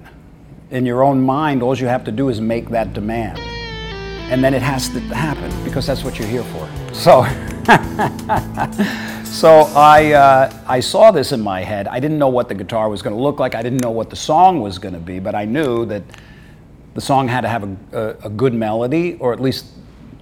in 0.72 0.86
your 0.86 1.04
own 1.04 1.22
mind, 1.22 1.62
all 1.62 1.78
you 1.78 1.88
have 1.88 2.06
to 2.06 2.12
do 2.12 2.30
is 2.30 2.40
make 2.40 2.70
that 2.70 2.94
demand. 2.94 3.51
And 4.32 4.42
then 4.42 4.54
it 4.54 4.62
has 4.62 4.88
to 4.90 5.00
happen 5.02 5.52
because 5.66 5.86
that's 5.86 6.06
what 6.06 6.18
you're 6.18 6.28
here 6.28 6.46
for. 6.46 6.70
So, 6.94 7.26
so 9.26 9.70
I, 9.76 10.14
uh, 10.14 10.64
I 10.66 10.80
saw 10.80 11.12
this 11.12 11.34
in 11.34 11.42
my 11.42 11.66
head. 11.66 11.90
I 11.90 12.00
didn't 12.00 12.18
know 12.18 12.30
what 12.30 12.48
the 12.48 12.56
guitar 12.56 12.88
was 12.88 13.02
going 13.02 13.14
to 13.14 13.22
look 13.22 13.40
like. 13.40 13.56
I 13.56 13.62
didn't 13.62 13.82
know 13.82 13.92
what 13.92 14.10
the 14.10 14.16
song 14.16 14.62
was 14.62 14.80
going 14.80 14.94
to 14.94 15.02
be, 15.02 15.20
but 15.20 15.36
I 15.36 15.44
knew 15.44 15.86
that 15.88 16.04
the 16.94 17.02
song 17.02 17.28
had 17.28 17.42
to 17.42 17.50
have 17.50 17.64
a, 17.64 17.78
a, 17.92 18.28
a 18.28 18.30
good 18.30 18.54
melody, 18.54 19.18
or 19.20 19.34
at 19.34 19.42
least, 19.42 19.66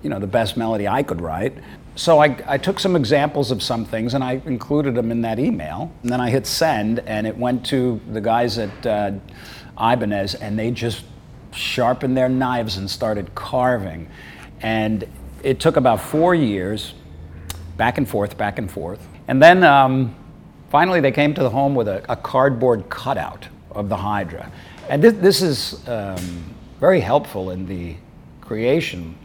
you 0.02 0.10
know, 0.10 0.18
the 0.18 0.26
best 0.26 0.58
melody 0.58 0.88
I 0.88 1.04
could 1.04 1.22
write. 1.22 1.54
So 1.96 2.18
I, 2.18 2.36
I 2.48 2.58
took 2.58 2.80
some 2.80 2.96
examples 2.96 3.52
of 3.52 3.62
some 3.62 3.86
things 3.86 4.16
and 4.16 4.24
I 4.24 4.42
included 4.46 4.96
them 4.96 5.12
in 5.12 5.22
that 5.22 5.38
email. 5.38 5.92
And 6.02 6.12
then 6.12 6.20
I 6.20 6.32
hit 6.32 6.48
send, 6.48 7.00
and 7.00 7.28
it 7.28 7.38
went 7.38 7.64
to 7.68 8.02
the 8.12 8.22
guys 8.22 8.58
at 8.58 8.88
uh, 8.88 9.12
Ibanez, 9.80 10.34
and 10.34 10.58
they 10.58 10.72
just 10.72 11.04
sharpened 11.52 12.16
their 12.16 12.30
knives 12.30 12.78
and 12.78 12.90
started 12.90 13.34
carving. 13.36 14.10
And 14.62 15.08
it 15.44 15.60
took 15.60 15.78
about 15.78 16.02
four 16.02 16.36
years, 16.36 16.94
back 17.78 17.98
and 17.98 18.08
forth, 18.08 18.38
back 18.38 18.60
and 18.60 18.70
forth. 18.70 19.06
And 19.28 19.42
then 19.42 19.64
um, 19.64 20.16
finally 20.70 21.00
they 21.00 21.12
came 21.12 21.34
to 21.34 21.44
the 21.44 21.50
home 21.50 21.76
with 21.76 21.88
a, 21.88 22.04
a, 22.12 22.16
cardboard 22.16 22.90
cutout 22.90 23.48
of 23.72 23.90
the 23.90 23.96
Hydra. 23.96 24.52
And 24.90 25.04
this, 25.04 25.14
this 25.14 25.42
is 25.42 25.88
um, 25.88 26.44
very 26.80 27.00
helpful 27.00 27.52
in 27.52 27.66
the 27.68 27.96
creation 28.42 29.16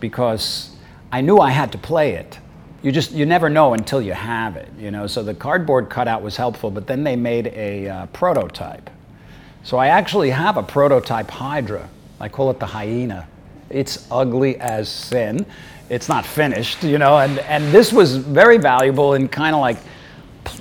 because 0.00 0.76
I 1.12 1.20
knew 1.20 1.38
I 1.38 1.50
had 1.50 1.72
to 1.72 1.78
play 1.78 2.14
it. 2.14 2.38
You 2.82 2.90
just 2.90 3.12
you 3.12 3.24
never 3.24 3.48
know 3.48 3.74
until 3.74 4.02
you 4.02 4.12
have 4.12 4.56
it, 4.56 4.68
you 4.76 4.90
know. 4.90 5.06
So 5.06 5.22
the 5.22 5.34
cardboard 5.34 5.88
cutout 5.88 6.20
was 6.20 6.36
helpful, 6.36 6.68
but 6.68 6.88
then 6.88 7.04
they 7.04 7.14
made 7.14 7.46
a 7.46 7.88
uh, 7.88 8.06
prototype. 8.06 8.90
So 9.62 9.76
I 9.76 9.88
actually 9.88 10.30
have 10.30 10.56
a 10.56 10.62
prototype 10.62 11.30
Hydra. 11.30 11.88
I 12.20 12.28
call 12.28 12.50
it 12.50 12.58
the 12.58 12.66
hyena. 12.66 13.28
It's 13.70 14.06
ugly 14.10 14.58
as 14.58 14.88
sin. 14.88 15.46
It's 15.88 16.08
not 16.08 16.24
finished, 16.24 16.82
you 16.82 16.98
know, 16.98 17.18
and, 17.18 17.38
and 17.40 17.72
this 17.72 17.92
was 17.92 18.16
very 18.16 18.58
valuable 18.58 19.14
in 19.14 19.28
kind 19.28 19.54
of 19.54 19.60
like 19.60 19.76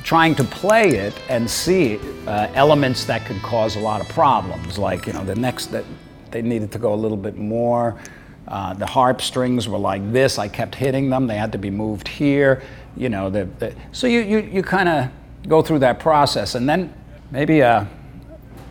trying 0.03 0.35
to 0.35 0.43
play 0.43 0.89
it 0.89 1.13
and 1.29 1.49
see 1.49 1.99
uh, 2.27 2.49
elements 2.53 3.05
that 3.05 3.25
could 3.25 3.41
cause 3.41 3.75
a 3.75 3.79
lot 3.79 4.01
of 4.01 4.09
problems. 4.09 4.77
Like, 4.77 5.07
you 5.07 5.13
know, 5.13 5.23
the 5.23 5.35
next 5.35 5.67
that 5.67 5.85
they 6.31 6.41
needed 6.41 6.71
to 6.71 6.79
go 6.79 6.93
a 6.93 6.95
little 6.95 7.17
bit 7.17 7.37
more. 7.37 7.99
Uh, 8.47 8.73
the 8.73 8.85
harp 8.85 9.21
strings 9.21 9.67
were 9.67 9.77
like 9.77 10.11
this. 10.11 10.37
I 10.37 10.47
kept 10.47 10.75
hitting 10.75 11.09
them. 11.09 11.27
They 11.27 11.37
had 11.37 11.51
to 11.53 11.57
be 11.57 11.69
moved 11.69 12.07
here. 12.07 12.63
You 12.97 13.09
know, 13.09 13.29
the, 13.29 13.45
the 13.59 13.73
so 13.91 14.07
you, 14.07 14.19
you, 14.21 14.39
you 14.39 14.63
kind 14.63 14.89
of 14.89 15.09
go 15.47 15.61
through 15.61 15.79
that 15.79 15.99
process. 15.99 16.55
And 16.55 16.67
then 16.67 16.93
maybe 17.31 17.61
a, 17.61 17.87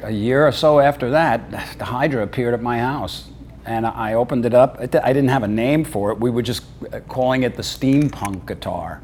a 0.03 0.11
year 0.11 0.47
or 0.47 0.53
so 0.53 0.81
after 0.81 1.11
that, 1.11 1.51
the 1.79 1.85
Hydra 1.85 2.23
appeared 2.23 2.55
at 2.55 2.63
my 2.63 2.79
house. 2.79 3.29
And 3.65 3.87
I 3.87 4.15
opened 4.15 4.47
it 4.47 4.55
up. 4.55 4.79
I 4.81 4.87
didn't 4.87 5.29
have 5.29 5.43
a 5.43 5.49
name 5.49 5.85
for 5.85 6.11
it. 6.11 6.19
We 6.19 6.31
were 6.31 6.43
just 6.43 6.65
uh, 6.93 7.01
calling 7.01 7.43
it 7.43 7.57
the 7.57 7.63
steampunk 7.63 8.47
guitar, 8.47 9.03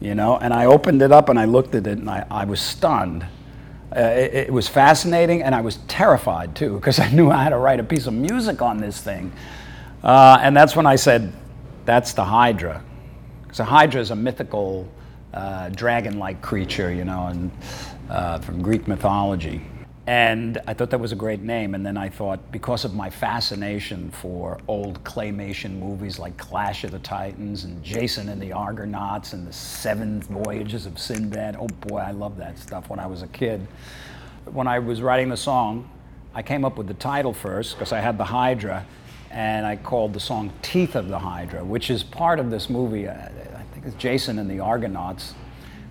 you 0.00 0.14
know. 0.14 0.36
And 0.36 0.52
I 0.52 0.66
opened 0.66 1.00
it 1.00 1.12
up 1.12 1.28
and 1.28 1.38
I 1.38 1.44
looked 1.44 1.74
at 1.74 1.86
it 1.86 1.98
and 1.98 2.10
I, 2.10 2.26
I 2.30 2.44
was 2.44 2.60
stunned. 2.60 3.24
Uh, 3.94 4.00
it, 4.00 4.34
it 4.34 4.52
was 4.52 4.66
fascinating 4.66 5.42
and 5.42 5.54
I 5.54 5.60
was 5.60 5.76
terrified 5.86 6.56
too 6.56 6.74
because 6.74 6.98
I 7.06 7.10
knew 7.12 7.30
I 7.30 7.44
had 7.44 7.50
to 7.50 7.58
write 7.58 7.80
a 7.80 7.84
piece 7.84 8.06
of 8.06 8.14
music 8.14 8.60
on 8.60 8.78
this 8.78 9.00
thing. 9.00 9.32
Uh, 10.02 10.38
and 10.42 10.56
that's 10.56 10.76
when 10.76 10.86
I 10.86 10.96
said, 10.96 11.32
that's 11.84 12.12
the 12.12 12.24
Hydra. 12.24 12.82
Because 13.42 13.60
a 13.60 13.64
Hydra 13.64 14.00
is 14.00 14.10
a 14.10 14.16
mythical 14.16 14.88
uh, 15.32 15.68
dragon 15.70 16.18
like 16.18 16.42
creature, 16.42 16.92
you 16.92 17.04
know, 17.04 17.28
and, 17.28 17.50
uh, 18.10 18.38
from 18.40 18.60
Greek 18.60 18.86
mythology. 18.86 19.62
And 20.06 20.60
I 20.66 20.74
thought 20.74 20.90
that 20.90 21.00
was 21.00 21.12
a 21.12 21.16
great 21.16 21.40
name. 21.40 21.74
And 21.74 21.84
then 21.84 21.96
I 21.96 22.10
thought, 22.10 22.52
because 22.52 22.84
of 22.84 22.94
my 22.94 23.08
fascination 23.08 24.10
for 24.10 24.58
old 24.68 25.02
claymation 25.02 25.78
movies 25.78 26.18
like 26.18 26.36
Clash 26.36 26.84
of 26.84 26.90
the 26.90 26.98
Titans 26.98 27.64
and 27.64 27.82
Jason 27.82 28.28
and 28.28 28.40
the 28.40 28.52
Argonauts 28.52 29.32
and 29.32 29.46
the 29.46 29.52
Seven 29.52 30.20
Voyages 30.20 30.84
of 30.84 30.98
Sinbad, 30.98 31.56
oh 31.58 31.68
boy, 31.68 31.98
I 31.98 32.10
loved 32.10 32.38
that 32.38 32.58
stuff 32.58 32.90
when 32.90 32.98
I 32.98 33.06
was 33.06 33.22
a 33.22 33.28
kid. 33.28 33.66
When 34.44 34.66
I 34.66 34.78
was 34.78 35.00
writing 35.00 35.30
the 35.30 35.38
song, 35.38 35.88
I 36.34 36.42
came 36.42 36.66
up 36.66 36.76
with 36.76 36.86
the 36.86 36.94
title 36.94 37.32
first 37.32 37.74
because 37.74 37.92
I 37.92 38.00
had 38.00 38.18
the 38.18 38.24
Hydra 38.24 38.84
and 39.30 39.64
I 39.64 39.76
called 39.76 40.12
the 40.12 40.20
song 40.20 40.52
Teeth 40.60 40.96
of 40.96 41.08
the 41.08 41.18
Hydra, 41.18 41.64
which 41.64 41.90
is 41.90 42.02
part 42.02 42.38
of 42.38 42.50
this 42.50 42.68
movie. 42.68 43.08
Uh, 43.08 43.14
I 43.14 43.62
think 43.72 43.86
it's 43.86 43.96
Jason 43.96 44.38
and 44.38 44.50
the 44.50 44.60
Argonauts, 44.60 45.34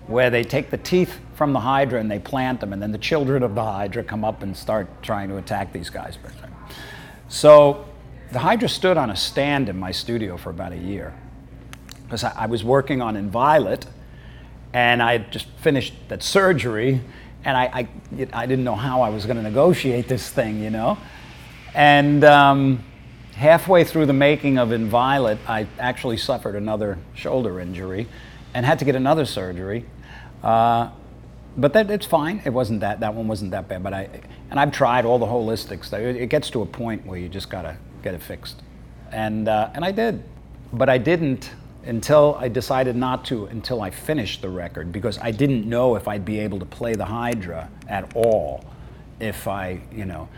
where 0.06 0.30
they 0.30 0.44
take 0.44 0.70
the 0.70 0.78
teeth 0.78 1.18
from 1.34 1.52
the 1.52 1.60
Hydra 1.60 1.98
and 2.00 2.10
they 2.10 2.18
plant 2.18 2.60
them, 2.60 2.72
and 2.72 2.80
then 2.80 2.92
the 2.92 2.98
children 2.98 3.42
of 3.42 3.54
the 3.54 3.64
Hydra 3.64 4.04
come 4.04 4.24
up 4.24 4.42
and 4.42 4.56
start 4.56 5.02
trying 5.02 5.28
to 5.28 5.36
attack 5.36 5.72
these 5.72 5.90
guys. 5.90 6.18
So 7.28 7.86
the 8.32 8.38
Hydra 8.38 8.68
stood 8.68 8.96
on 8.96 9.10
a 9.10 9.16
stand 9.16 9.68
in 9.68 9.78
my 9.78 9.92
studio 9.92 10.36
for 10.36 10.50
about 10.50 10.72
a 10.72 10.76
year 10.76 11.14
because 12.04 12.22
I, 12.24 12.46
was 12.46 12.62
working 12.62 13.00
on 13.00 13.16
Inviolate, 13.16 13.86
and 14.72 15.02
I 15.02 15.12
had 15.12 15.32
just 15.32 15.46
finished 15.60 15.94
that 16.08 16.22
surgery, 16.22 17.00
and 17.44 17.56
I, 17.56 17.64
I, 17.64 17.88
I 18.32 18.46
didn't 18.46 18.64
know 18.64 18.76
how 18.76 19.02
I 19.02 19.08
was 19.08 19.24
going 19.24 19.36
to 19.36 19.42
negotiate 19.42 20.06
this 20.06 20.28
thing, 20.28 20.62
you 20.62 20.70
know? 20.70 20.98
And 21.74 22.22
um, 22.24 22.84
halfway 23.34 23.84
through 23.84 24.06
the 24.06 24.12
making 24.12 24.58
of 24.58 24.70
Inviolate, 24.70 25.38
I 25.48 25.66
actually 25.78 26.18
suffered 26.18 26.54
another 26.54 26.98
shoulder 27.14 27.58
injury 27.58 28.06
and 28.52 28.64
had 28.64 28.78
to 28.78 28.84
get 28.84 28.94
another 28.94 29.24
surgery. 29.24 29.84
Uh, 30.44 30.90
but 31.56 31.72
that 31.72 31.90
it's 31.90 32.06
fine. 32.06 32.42
It 32.44 32.50
wasn't 32.50 32.80
that 32.80 33.00
that 33.00 33.14
one 33.14 33.26
wasn't 33.26 33.52
that 33.52 33.66
bad. 33.68 33.82
But 33.82 33.94
I 33.94 34.08
and 34.50 34.60
I've 34.60 34.72
tried 34.72 35.04
all 35.04 35.18
the 35.18 35.26
holistics. 35.26 35.92
It 35.92 36.28
gets 36.28 36.50
to 36.50 36.62
a 36.62 36.66
point 36.66 37.06
where 37.06 37.18
you 37.18 37.28
just 37.28 37.48
gotta 37.48 37.76
get 38.02 38.14
it 38.14 38.22
fixed, 38.22 38.62
and 39.10 39.48
uh, 39.48 39.70
and 39.74 39.84
I 39.84 39.90
did, 39.90 40.22
but 40.72 40.88
I 40.88 40.98
didn't 40.98 41.50
until 41.84 42.36
I 42.40 42.48
decided 42.48 42.96
not 42.96 43.24
to 43.26 43.46
until 43.46 43.80
I 43.80 43.90
finished 43.90 44.42
the 44.42 44.48
record 44.48 44.92
because 44.92 45.18
I 45.18 45.30
didn't 45.30 45.66
know 45.66 45.96
if 45.96 46.08
I'd 46.08 46.24
be 46.24 46.40
able 46.40 46.58
to 46.58 46.66
play 46.66 46.94
the 46.94 47.04
Hydra 47.04 47.70
at 47.88 48.14
all 48.14 48.64
if 49.20 49.48
I 49.48 49.80
you 49.92 50.04
know, 50.04 50.28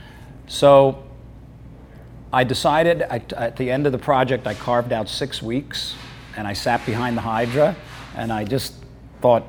so 0.46 1.02
I 2.32 2.44
decided 2.44 3.02
I, 3.02 3.22
at 3.36 3.56
the 3.56 3.70
end 3.70 3.86
of 3.86 3.92
the 3.92 3.98
project, 3.98 4.46
I 4.46 4.54
carved 4.54 4.92
out 4.92 5.08
six 5.08 5.40
weeks 5.40 5.94
and 6.36 6.46
I 6.46 6.52
sat 6.52 6.84
behind 6.84 7.16
the 7.16 7.22
Hydra 7.22 7.75
and 8.16 8.32
I 8.32 8.44
just 8.44 8.75
thought, 9.22 9.44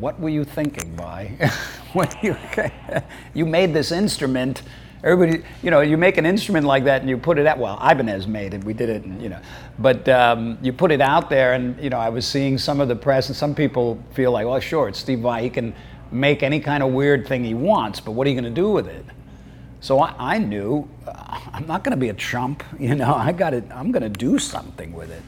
what 0.00 0.18
were 0.20 0.28
you 0.28 0.44
thinking, 0.44 0.94
by 0.94 1.26
when 1.92 2.08
you, 2.22 2.36
you 3.34 3.46
made 3.46 3.72
this 3.74 3.92
instrument, 3.92 4.62
everybody, 5.02 5.42
you 5.62 5.70
know, 5.70 5.80
you 5.80 5.96
make 5.96 6.16
an 6.18 6.26
instrument 6.26 6.66
like 6.66 6.84
that 6.84 7.00
and 7.00 7.10
you 7.10 7.16
put 7.16 7.38
it 7.38 7.46
out, 7.46 7.58
well, 7.58 7.78
Ibanez 7.82 8.26
made 8.26 8.54
it, 8.54 8.64
we 8.64 8.72
did 8.72 8.88
it, 8.88 9.04
and, 9.04 9.22
you 9.22 9.28
know, 9.28 9.40
but 9.78 10.08
um, 10.08 10.58
you 10.62 10.72
put 10.72 10.90
it 10.92 11.00
out 11.00 11.30
there 11.30 11.54
and, 11.54 11.80
you 11.82 11.90
know, 11.90 11.98
I 11.98 12.08
was 12.08 12.26
seeing 12.26 12.58
some 12.58 12.80
of 12.80 12.88
the 12.88 12.96
press 12.96 13.28
and 13.28 13.36
some 13.36 13.54
people 13.54 14.02
feel 14.12 14.32
like, 14.32 14.46
well, 14.46 14.60
sure, 14.60 14.88
it's 14.88 14.98
Steve 14.98 15.20
Vai, 15.20 15.42
he 15.42 15.50
can 15.50 15.74
make 16.10 16.42
any 16.42 16.60
kind 16.60 16.82
of 16.82 16.92
weird 16.92 17.26
thing 17.26 17.44
he 17.44 17.54
wants, 17.54 18.00
but 18.00 18.12
what 18.12 18.26
are 18.26 18.30
you 18.30 18.40
going 18.40 18.52
to 18.52 18.60
do 18.60 18.70
with 18.70 18.86
it? 18.86 19.04
So 19.80 20.00
I, 20.00 20.34
I 20.34 20.38
knew 20.38 20.88
uh, 21.06 21.40
I'm 21.52 21.66
not 21.66 21.84
going 21.84 21.92
to 21.92 22.00
be 22.00 22.08
a 22.08 22.14
chump, 22.14 22.64
you 22.78 22.94
know. 22.94 23.14
I 23.14 23.32
got 23.32 23.54
it. 23.54 23.64
I'm 23.70 23.92
going 23.92 24.02
to 24.02 24.08
do 24.08 24.38
something 24.38 24.92
with 24.92 25.10
it. 25.10 25.22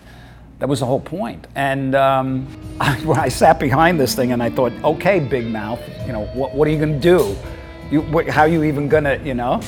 That 0.60 0.68
was 0.68 0.80
the 0.80 0.86
whole 0.86 1.00
point. 1.00 1.46
And 1.54 1.94
um, 1.94 2.46
I, 2.80 3.04
I 3.10 3.28
sat 3.28 3.58
behind 3.58 3.98
this 3.98 4.14
thing, 4.14 4.32
and 4.32 4.42
I 4.42 4.50
thought, 4.50 4.72
okay, 4.84 5.18
big 5.18 5.46
mouth, 5.46 5.80
you 6.06 6.12
know, 6.12 6.26
what, 6.26 6.54
what 6.54 6.68
are 6.68 6.70
you 6.70 6.78
going 6.78 7.00
to 7.00 7.00
do? 7.00 7.36
You, 7.90 8.02
what, 8.02 8.28
how 8.28 8.42
are 8.42 8.48
you 8.48 8.62
even 8.62 8.88
going 8.88 9.04
to, 9.04 9.18
you 9.24 9.34
know? 9.34 9.60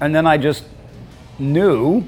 And 0.00 0.14
then 0.14 0.26
I 0.26 0.36
just 0.36 0.64
knew 1.38 2.06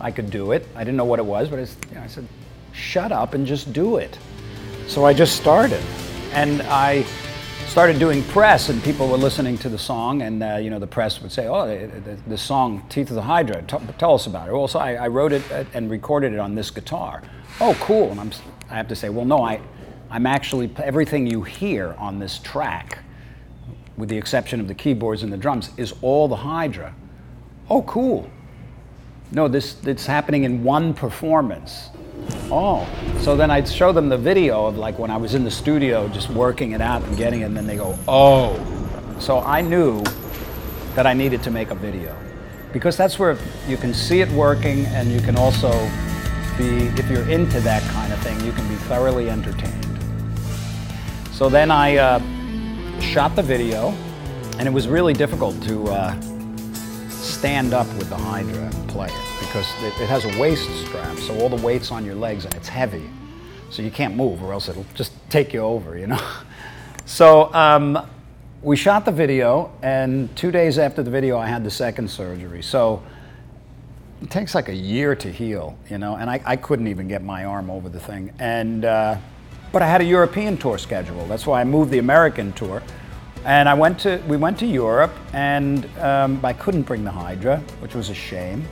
I 0.00 0.10
could 0.10 0.30
do 0.30 0.52
it. 0.52 0.66
I 0.74 0.80
didn't 0.80 0.96
know 0.96 1.04
what 1.04 1.18
it 1.18 1.24
was, 1.24 1.48
but 1.48 1.60
I, 1.60 1.62
you 1.62 1.94
know, 1.94 2.02
I 2.02 2.06
said, 2.08 2.26
shut 2.72 3.12
up 3.12 3.34
and 3.34 3.46
just 3.46 3.72
do 3.72 3.96
it. 3.96 4.18
So 4.88 5.04
I 5.04 5.12
just 5.12 5.36
started, 5.36 5.82
and 6.32 6.62
I 6.62 7.04
started 7.68 7.98
doing 7.98 8.24
press, 8.24 8.70
and 8.70 8.82
people 8.82 9.08
were 9.08 9.18
listening 9.18 9.58
to 9.58 9.68
the 9.68 9.78
song, 9.78 10.22
and 10.22 10.42
uh, 10.42 10.56
you 10.56 10.70
know 10.70 10.78
the 10.78 10.86
press 10.86 11.20
would 11.20 11.30
say, 11.30 11.46
"Oh, 11.46 11.66
the, 11.66 12.18
the, 12.26 12.38
song 12.38 12.82
Teeth 12.88 13.10
of 13.10 13.14
the 13.14 13.22
Hydra. 13.22 13.62
T- 13.62 13.76
tell 13.98 14.14
us 14.14 14.26
about 14.26 14.48
it." 14.48 14.52
Well, 14.52 14.68
so 14.68 14.78
I, 14.78 14.94
I, 14.94 15.08
wrote 15.08 15.32
it 15.32 15.42
uh, 15.52 15.64
and 15.74 15.90
recorded 15.90 16.32
it 16.32 16.38
on 16.38 16.54
this 16.54 16.70
guitar. 16.70 17.22
Oh, 17.60 17.76
cool! 17.80 18.10
And 18.10 18.20
I'm, 18.20 18.30
I 18.70 18.74
have 18.74 18.88
to 18.88 18.96
say, 18.96 19.10
well, 19.10 19.26
no, 19.26 19.42
I, 19.42 19.60
I'm 20.10 20.26
actually 20.26 20.70
everything 20.78 21.26
you 21.26 21.42
hear 21.42 21.94
on 21.98 22.18
this 22.18 22.38
track, 22.38 23.00
with 23.98 24.08
the 24.08 24.16
exception 24.16 24.60
of 24.60 24.66
the 24.66 24.74
keyboards 24.74 25.22
and 25.22 25.32
the 25.32 25.36
drums, 25.36 25.70
is 25.76 25.94
all 26.00 26.26
the 26.26 26.36
Hydra. 26.36 26.94
Oh, 27.68 27.82
cool! 27.82 28.30
No, 29.30 29.46
this 29.46 29.76
it's 29.84 30.06
happening 30.06 30.44
in 30.44 30.64
one 30.64 30.94
performance. 30.94 31.90
Oh, 32.50 32.88
so 33.20 33.36
then 33.36 33.50
I'd 33.50 33.68
show 33.68 33.92
them 33.92 34.08
the 34.08 34.16
video 34.16 34.66
of 34.66 34.78
like 34.78 34.98
when 34.98 35.10
I 35.10 35.16
was 35.16 35.34
in 35.34 35.44
the 35.44 35.50
studio 35.50 36.08
just 36.08 36.30
working 36.30 36.72
it 36.72 36.80
out 36.80 37.02
and 37.02 37.16
getting 37.16 37.42
it, 37.42 37.44
and 37.44 37.56
then 37.56 37.66
they 37.66 37.76
go, 37.76 37.98
oh. 38.08 38.58
So 39.18 39.40
I 39.40 39.60
knew 39.60 40.02
that 40.94 41.06
I 41.06 41.12
needed 41.12 41.42
to 41.42 41.50
make 41.50 41.70
a 41.70 41.74
video 41.74 42.16
because 42.72 42.96
that's 42.96 43.18
where 43.18 43.36
you 43.66 43.76
can 43.76 43.92
see 43.92 44.20
it 44.20 44.30
working 44.32 44.86
and 44.86 45.10
you 45.10 45.20
can 45.20 45.36
also 45.36 45.70
be, 46.56 46.86
if 46.98 47.10
you're 47.10 47.28
into 47.28 47.60
that 47.60 47.82
kind 47.92 48.12
of 48.12 48.18
thing, 48.20 48.40
you 48.44 48.52
can 48.52 48.66
be 48.68 48.74
thoroughly 48.74 49.30
entertained. 49.30 49.86
So 51.32 51.48
then 51.48 51.70
I 51.70 51.96
uh, 51.96 53.00
shot 53.00 53.36
the 53.36 53.42
video, 53.42 53.94
and 54.58 54.66
it 54.66 54.72
was 54.72 54.88
really 54.88 55.12
difficult 55.12 55.60
to. 55.64 55.88
Uh, 55.88 56.20
stand 57.38 57.72
up 57.72 57.86
with 57.94 58.08
the 58.08 58.16
Hydra 58.16 58.64
and 58.64 58.88
play 58.88 59.06
it 59.06 59.27
because 59.48 59.82
it, 59.82 59.98
it 60.00 60.08
has 60.08 60.26
a 60.26 60.38
waist 60.38 60.68
strap, 60.84 61.16
so 61.16 61.34
all 61.40 61.48
the 61.48 61.56
weight's 61.64 61.90
on 61.90 62.04
your 62.04 62.14
legs 62.14 62.44
and 62.44 62.54
it's 62.54 62.68
heavy. 62.68 63.08
So 63.70 63.80
you 63.80 63.90
can't 63.90 64.14
move 64.14 64.42
or 64.42 64.52
else 64.52 64.68
it'll 64.68 64.86
just 64.94 65.12
take 65.30 65.54
you 65.54 65.60
over, 65.60 65.98
you 65.98 66.06
know? 66.06 66.20
So 67.06 67.50
um, 67.54 68.06
we 68.60 68.76
shot 68.76 69.06
the 69.06 69.10
video, 69.10 69.72
and 69.80 70.28
two 70.36 70.50
days 70.50 70.78
after 70.78 71.02
the 71.02 71.10
video, 71.10 71.38
I 71.38 71.46
had 71.46 71.64
the 71.64 71.70
second 71.70 72.10
surgery. 72.10 72.62
So 72.62 73.02
it 74.20 74.30
takes 74.30 74.54
like 74.54 74.68
a 74.68 74.74
year 74.74 75.16
to 75.16 75.32
heal, 75.32 75.78
you 75.88 75.96
know, 75.96 76.16
and 76.16 76.28
I, 76.28 76.42
I 76.44 76.56
couldn't 76.56 76.86
even 76.86 77.08
get 77.08 77.24
my 77.24 77.46
arm 77.46 77.70
over 77.70 77.88
the 77.88 77.98
thing. 77.98 78.30
And, 78.38 78.84
uh, 78.84 79.16
but 79.72 79.80
I 79.80 79.86
had 79.86 80.02
a 80.02 80.04
European 80.04 80.58
tour 80.58 80.76
schedule. 80.76 81.24
That's 81.28 81.46
why 81.46 81.62
I 81.62 81.64
moved 81.64 81.92
the 81.92 81.98
American 81.98 82.52
tour. 82.52 82.82
And 83.46 83.70
I 83.70 83.72
went 83.72 84.00
to, 84.00 84.22
we 84.28 84.36
went 84.36 84.58
to 84.58 84.66
Europe, 84.66 85.14
and 85.32 85.86
um, 86.00 86.44
I 86.44 86.52
couldn't 86.52 86.82
bring 86.82 87.04
the 87.04 87.10
Hydra, 87.10 87.56
which 87.80 87.94
was 87.94 88.10
a 88.10 88.14
shame. 88.14 88.68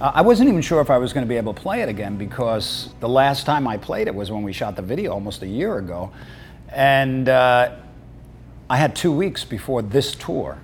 Uh, 0.00 0.10
I 0.12 0.22
wasn't 0.22 0.48
even 0.48 0.60
sure 0.60 0.80
if 0.80 0.90
I 0.90 0.98
was 0.98 1.12
going 1.12 1.24
to 1.24 1.28
be 1.28 1.36
able 1.36 1.54
to 1.54 1.60
play 1.60 1.82
it 1.82 1.88
again 1.88 2.16
because 2.16 2.88
the 2.98 3.08
last 3.08 3.46
time 3.46 3.68
I 3.68 3.76
played 3.76 4.08
it 4.08 4.14
was 4.14 4.30
when 4.30 4.42
we 4.42 4.52
shot 4.52 4.74
the 4.74 4.82
video 4.82 5.12
almost 5.12 5.42
a 5.42 5.46
year 5.46 5.78
ago. 5.78 6.10
And 6.68 7.28
uh, 7.28 7.76
I 8.68 8.76
had 8.76 8.96
two 8.96 9.12
weeks 9.12 9.44
before 9.44 9.82
this 9.82 10.16
tour 10.16 10.58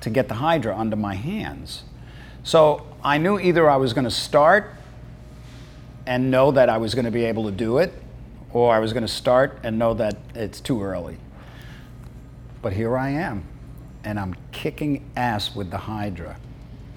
to 0.00 0.10
get 0.10 0.26
the 0.26 0.34
Hydra 0.34 0.76
under 0.76 0.96
my 0.96 1.14
hands. 1.14 1.84
So 2.42 2.84
I 3.04 3.18
knew 3.18 3.38
either 3.38 3.70
I 3.70 3.76
was 3.76 3.92
going 3.92 4.04
to 4.04 4.10
start 4.10 4.72
and 6.04 6.30
know 6.30 6.50
that 6.50 6.68
I 6.68 6.78
was 6.78 6.94
going 6.94 7.04
to 7.04 7.10
be 7.12 7.24
able 7.24 7.44
to 7.44 7.52
do 7.52 7.78
it, 7.78 7.92
or 8.52 8.74
I 8.74 8.80
was 8.80 8.92
going 8.92 9.02
to 9.02 9.12
start 9.12 9.60
and 9.62 9.78
know 9.78 9.94
that 9.94 10.16
it's 10.34 10.60
too 10.60 10.82
early. 10.82 11.18
But 12.62 12.72
here 12.72 12.96
I 12.96 13.10
am, 13.10 13.44
and 14.02 14.18
I'm 14.18 14.34
kicking 14.50 15.08
ass 15.16 15.54
with 15.54 15.70
the 15.70 15.78
Hydra 15.78 16.36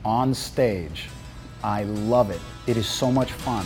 on 0.03 0.33
stage. 0.33 1.09
I 1.63 1.83
love 1.83 2.29
it. 2.29 2.41
It 2.67 2.77
is 2.77 2.87
so 2.87 3.11
much 3.11 3.31
fun. 3.31 3.65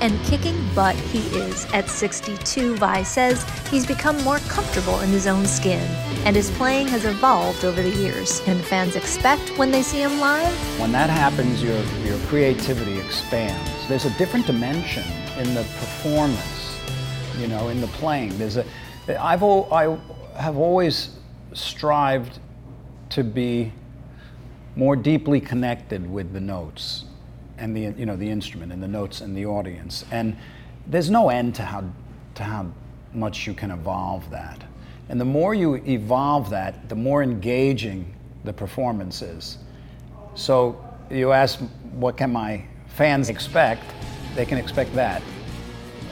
And 0.00 0.18
kicking 0.24 0.56
butt 0.74 0.96
he 0.96 1.18
is 1.36 1.66
at 1.74 1.88
62, 1.90 2.76
Vai 2.76 3.02
says 3.02 3.44
he's 3.68 3.86
become 3.86 4.16
more 4.24 4.38
comfortable 4.38 4.98
in 5.00 5.10
his 5.10 5.26
own 5.26 5.44
skin, 5.44 5.82
and 6.24 6.34
his 6.34 6.50
playing 6.52 6.88
has 6.88 7.04
evolved 7.04 7.66
over 7.66 7.82
the 7.82 7.90
years. 7.90 8.40
And 8.46 8.64
fans 8.64 8.96
expect 8.96 9.58
when 9.58 9.70
they 9.70 9.82
see 9.82 10.00
him 10.00 10.18
live. 10.18 10.80
When 10.80 10.90
that 10.92 11.10
happens, 11.10 11.62
your, 11.62 11.78
your 12.02 12.18
creativity 12.28 12.98
expands. 12.98 13.70
There's 13.88 14.06
a 14.06 14.16
different 14.16 14.46
dimension 14.46 15.04
in 15.36 15.52
the 15.54 15.62
performance, 15.62 16.80
you 17.38 17.46
know, 17.46 17.68
in 17.68 17.82
the 17.82 17.88
playing. 17.88 18.38
There's 18.38 18.56
a, 18.56 18.64
I've, 19.06 19.42
I 19.42 19.98
have 20.36 20.56
always 20.56 21.10
strived 21.52 22.38
to 23.10 23.22
be 23.22 23.70
more 24.76 24.96
deeply 24.96 25.40
connected 25.40 26.10
with 26.10 26.32
the 26.32 26.40
notes 26.40 27.04
and 27.58 27.76
the 27.76 27.92
you 27.98 28.06
know 28.06 28.16
the 28.16 28.28
instrument 28.28 28.72
and 28.72 28.82
the 28.82 28.88
notes 28.88 29.20
and 29.20 29.36
the 29.36 29.46
audience. 29.46 30.04
And 30.10 30.36
there's 30.86 31.10
no 31.10 31.28
end 31.28 31.54
to 31.56 31.62
how 31.62 31.84
to 32.36 32.42
how 32.42 32.66
much 33.12 33.46
you 33.46 33.54
can 33.54 33.70
evolve 33.70 34.28
that. 34.30 34.62
And 35.08 35.20
the 35.20 35.24
more 35.24 35.54
you 35.54 35.74
evolve 35.86 36.50
that 36.50 36.88
the 36.88 36.94
more 36.94 37.22
engaging 37.22 38.14
the 38.44 38.52
performance 38.52 39.22
is. 39.22 39.58
So 40.34 40.82
you 41.10 41.32
ask 41.32 41.58
what 41.92 42.16
can 42.16 42.32
my 42.32 42.64
fans 42.86 43.28
expect? 43.28 43.82
They 44.34 44.46
can 44.46 44.58
expect 44.58 44.94
that. 44.94 45.22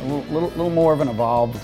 A 0.00 0.04
little, 0.04 0.32
little, 0.32 0.48
little 0.50 0.70
more 0.70 0.92
of 0.92 1.00
an 1.00 1.08
evolved 1.08 1.60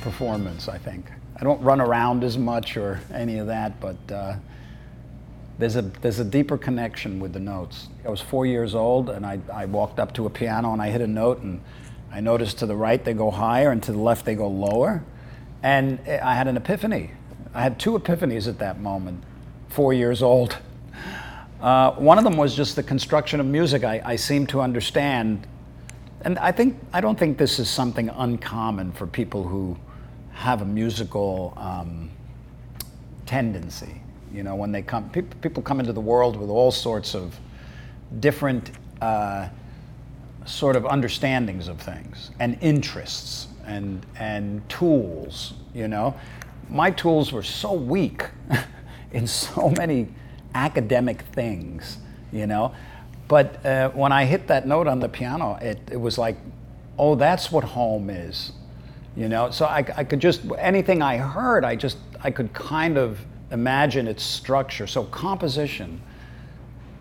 performance 0.00 0.68
i 0.68 0.78
think. 0.78 1.10
I 1.36 1.44
don't 1.44 1.60
run 1.60 1.80
around 1.80 2.24
as 2.24 2.38
much 2.38 2.76
or 2.76 3.00
any 3.12 3.38
of 3.38 3.46
that 3.48 3.80
but 3.80 3.96
uh, 4.12 4.36
there's 5.58 5.76
a, 5.76 5.82
there's 5.82 6.20
a 6.20 6.24
deeper 6.24 6.56
connection 6.56 7.18
with 7.18 7.32
the 7.32 7.40
notes. 7.40 7.88
I 8.04 8.08
was 8.08 8.20
four 8.20 8.46
years 8.46 8.74
old 8.74 9.10
and 9.10 9.26
I, 9.26 9.40
I 9.52 9.64
walked 9.66 9.98
up 9.98 10.14
to 10.14 10.26
a 10.26 10.30
piano 10.30 10.72
and 10.72 10.80
I 10.80 10.90
hit 10.90 11.00
a 11.00 11.06
note 11.06 11.40
and 11.40 11.60
I 12.12 12.20
noticed 12.20 12.58
to 12.58 12.66
the 12.66 12.76
right 12.76 13.04
they 13.04 13.12
go 13.12 13.30
higher 13.30 13.70
and 13.72 13.82
to 13.82 13.92
the 13.92 13.98
left 13.98 14.24
they 14.24 14.36
go 14.36 14.48
lower. 14.48 15.02
And 15.62 15.98
I 16.08 16.34
had 16.34 16.46
an 16.46 16.56
epiphany. 16.56 17.10
I 17.52 17.62
had 17.62 17.80
two 17.80 17.98
epiphanies 17.98 18.46
at 18.46 18.60
that 18.60 18.80
moment, 18.80 19.24
four 19.68 19.92
years 19.92 20.22
old. 20.22 20.56
Uh, 21.60 21.90
one 21.92 22.18
of 22.18 22.24
them 22.24 22.36
was 22.36 22.54
just 22.54 22.76
the 22.76 22.82
construction 22.82 23.40
of 23.40 23.46
music. 23.46 23.82
I, 23.82 24.00
I 24.04 24.16
seem 24.16 24.46
to 24.48 24.60
understand, 24.60 25.44
and 26.20 26.38
I 26.38 26.52
think 26.52 26.78
I 26.92 27.00
don't 27.00 27.18
think 27.18 27.36
this 27.36 27.58
is 27.58 27.68
something 27.68 28.10
uncommon 28.10 28.92
for 28.92 29.08
people 29.08 29.42
who 29.42 29.76
have 30.30 30.62
a 30.62 30.64
musical 30.64 31.52
um, 31.56 32.10
tendency. 33.26 34.00
You 34.32 34.42
know, 34.42 34.54
when 34.54 34.72
they 34.72 34.82
come, 34.82 35.08
pe- 35.10 35.22
people 35.22 35.62
come 35.62 35.80
into 35.80 35.92
the 35.92 36.00
world 36.00 36.36
with 36.36 36.50
all 36.50 36.70
sorts 36.70 37.14
of 37.14 37.38
different 38.20 38.70
uh, 39.00 39.48
sort 40.44 40.76
of 40.76 40.86
understandings 40.86 41.68
of 41.68 41.80
things 41.80 42.30
and 42.40 42.58
interests 42.60 43.48
and 43.66 44.04
and 44.18 44.66
tools. 44.68 45.54
You 45.74 45.88
know, 45.88 46.14
my 46.68 46.90
tools 46.90 47.32
were 47.32 47.42
so 47.42 47.72
weak 47.72 48.24
in 49.12 49.26
so 49.26 49.70
many 49.70 50.08
academic 50.54 51.22
things. 51.22 51.98
You 52.32 52.46
know, 52.46 52.74
but 53.28 53.64
uh, 53.64 53.90
when 53.90 54.12
I 54.12 54.24
hit 54.24 54.48
that 54.48 54.66
note 54.66 54.86
on 54.86 55.00
the 55.00 55.08
piano, 55.08 55.58
it, 55.60 55.78
it 55.92 56.00
was 56.00 56.18
like, 56.18 56.36
oh, 56.98 57.14
that's 57.14 57.52
what 57.52 57.64
home 57.64 58.10
is. 58.10 58.52
You 59.16 59.28
know, 59.28 59.50
so 59.50 59.66
I, 59.66 59.84
I 59.96 60.04
could 60.04 60.20
just 60.20 60.42
anything 60.58 61.02
I 61.02 61.16
heard, 61.16 61.64
I 61.64 61.76
just 61.76 61.98
I 62.22 62.30
could 62.30 62.52
kind 62.52 62.96
of 62.96 63.18
imagine 63.50 64.06
its 64.06 64.22
structure. 64.22 64.86
So 64.86 65.04
composition 65.04 66.00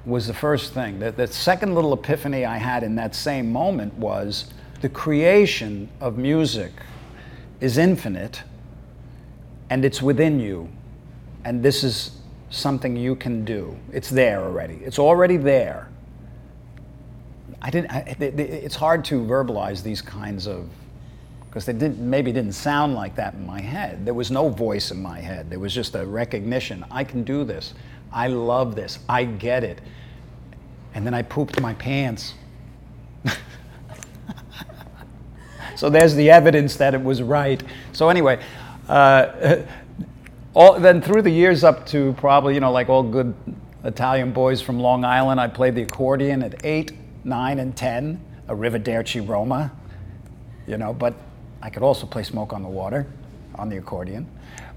was 0.05 0.27
the 0.27 0.33
first 0.33 0.73
thing. 0.73 0.99
The, 0.99 1.11
the 1.11 1.27
second 1.27 1.75
little 1.75 1.93
epiphany 1.93 2.45
I 2.45 2.57
had 2.57 2.83
in 2.83 2.95
that 2.95 3.13
same 3.13 3.51
moment 3.51 3.93
was 3.95 4.53
the 4.81 4.89
creation 4.89 5.89
of 5.99 6.17
music 6.17 6.71
is 7.59 7.77
infinite 7.77 8.43
and 9.69 9.83
it's 9.83 10.01
within 10.01 10.39
you. 10.39 10.69
And 11.43 11.61
this 11.61 11.83
is 11.83 12.19
something 12.49 12.95
you 12.95 13.15
can 13.15 13.43
do. 13.43 13.77
It's 13.91 14.09
there 14.09 14.41
already. 14.41 14.75
It's 14.83 14.99
already 14.99 15.37
there. 15.37 15.89
I 17.61 17.69
didn't, 17.69 17.91
I, 17.91 18.15
it's 18.19 18.75
hard 18.75 19.03
to 19.05 19.21
verbalize 19.21 19.83
these 19.83 20.01
kinds 20.01 20.47
of 20.47 20.69
because 21.57 21.65
they 21.65 21.73
didn't, 21.73 21.97
maybe 21.97 22.31
didn't 22.31 22.53
sound 22.53 22.93
like 22.93 23.15
that 23.15 23.33
in 23.33 23.43
my 23.43 23.59
head. 23.59 24.05
There 24.05 24.13
was 24.13 24.29
no 24.29 24.47
voice 24.47 24.91
in 24.91 25.01
my 25.01 25.19
head. 25.19 25.49
There 25.49 25.57
was 25.57 25.73
just 25.73 25.95
a 25.95 26.05
recognition 26.05 26.85
I 26.91 27.03
can 27.03 27.23
do 27.23 27.43
this. 27.43 27.73
I 28.13 28.27
love 28.27 28.75
this. 28.75 28.99
I 29.09 29.23
get 29.23 29.63
it. 29.63 29.81
And 30.93 31.03
then 31.03 31.15
I 31.15 31.23
pooped 31.23 31.59
my 31.59 31.73
pants. 31.73 32.35
so 35.75 35.89
there's 35.89 36.13
the 36.13 36.29
evidence 36.29 36.75
that 36.75 36.93
it 36.93 37.01
was 37.01 37.23
right. 37.23 37.63
So, 37.91 38.09
anyway, 38.09 38.39
uh, 38.87 39.63
all, 40.53 40.79
then 40.79 41.01
through 41.01 41.23
the 41.23 41.31
years 41.31 41.63
up 41.63 41.87
to 41.87 42.13
probably, 42.19 42.53
you 42.53 42.59
know, 42.59 42.71
like 42.71 42.87
all 42.87 43.01
good 43.01 43.33
Italian 43.83 44.31
boys 44.31 44.61
from 44.61 44.79
Long 44.79 45.03
Island, 45.03 45.41
I 45.41 45.47
played 45.47 45.73
the 45.73 45.81
accordion 45.81 46.43
at 46.43 46.63
8, 46.63 46.91
9, 47.23 47.57
and 47.57 47.75
10, 47.75 48.21
Arrivederci 48.47 49.27
Roma, 49.27 49.71
you 50.67 50.77
know, 50.77 50.93
but 50.93 51.15
I 51.61 51.69
could 51.69 51.83
also 51.83 52.05
play 52.05 52.23
Smoke 52.23 52.53
on 52.53 52.63
the 52.63 52.69
Water 52.69 53.07
on 53.55 53.69
the 53.69 53.77
accordion. 53.77 54.29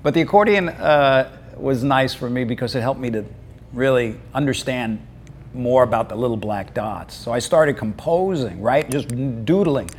But 0.03 0.15
the 0.15 0.23
accordion 0.23 0.71
uh, 0.71 1.31
was 1.57 1.85
nice 1.85 2.15
for 2.15 2.31
me 2.31 2.45
because 2.45 2.75
it 2.75 2.81
helped 2.81 3.01
me 3.01 3.11
to 3.11 3.25
really 3.73 4.19
understand 4.35 5.07
more 5.53 5.83
about 5.83 6.09
the 6.09 6.15
little 6.15 6.37
black 6.37 6.75
dots. 6.75 7.15
So 7.15 7.33
I 7.33 7.39
started 7.39 7.77
composing, 7.77 8.61
right? 8.61 8.89
Just 8.89 9.09
doodling. 9.45 9.91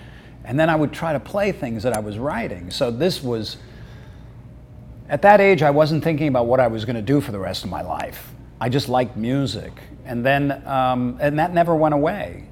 And 0.43 0.59
then 0.59 0.69
I 0.69 0.75
would 0.75 0.91
try 0.91 1.13
to 1.13 1.19
play 1.19 1.51
things 1.51 1.83
that 1.83 1.93
I 1.93 1.99
was 1.99 2.17
writing. 2.17 2.71
So 2.71 2.89
this 2.89 3.21
was, 3.21 3.57
at 5.07 5.21
that 5.21 5.39
age, 5.39 5.61
I 5.61 5.69
wasn't 5.69 6.03
thinking 6.03 6.27
about 6.27 6.47
what 6.47 6.59
I 6.59 6.67
was 6.67 6.85
going 6.85 6.95
to 6.95 7.01
do 7.01 7.21
for 7.21 7.31
the 7.31 7.39
rest 7.39 7.63
of 7.63 7.69
my 7.69 7.81
life. 7.81 8.31
I 8.59 8.69
just 8.69 8.89
liked 8.89 9.15
music. 9.15 9.73
And 10.05 10.25
then, 10.25 10.65
um, 10.65 11.17
and 11.21 11.37
that 11.37 11.53
never 11.53 11.75
went 11.75 11.93
away. 11.93 12.45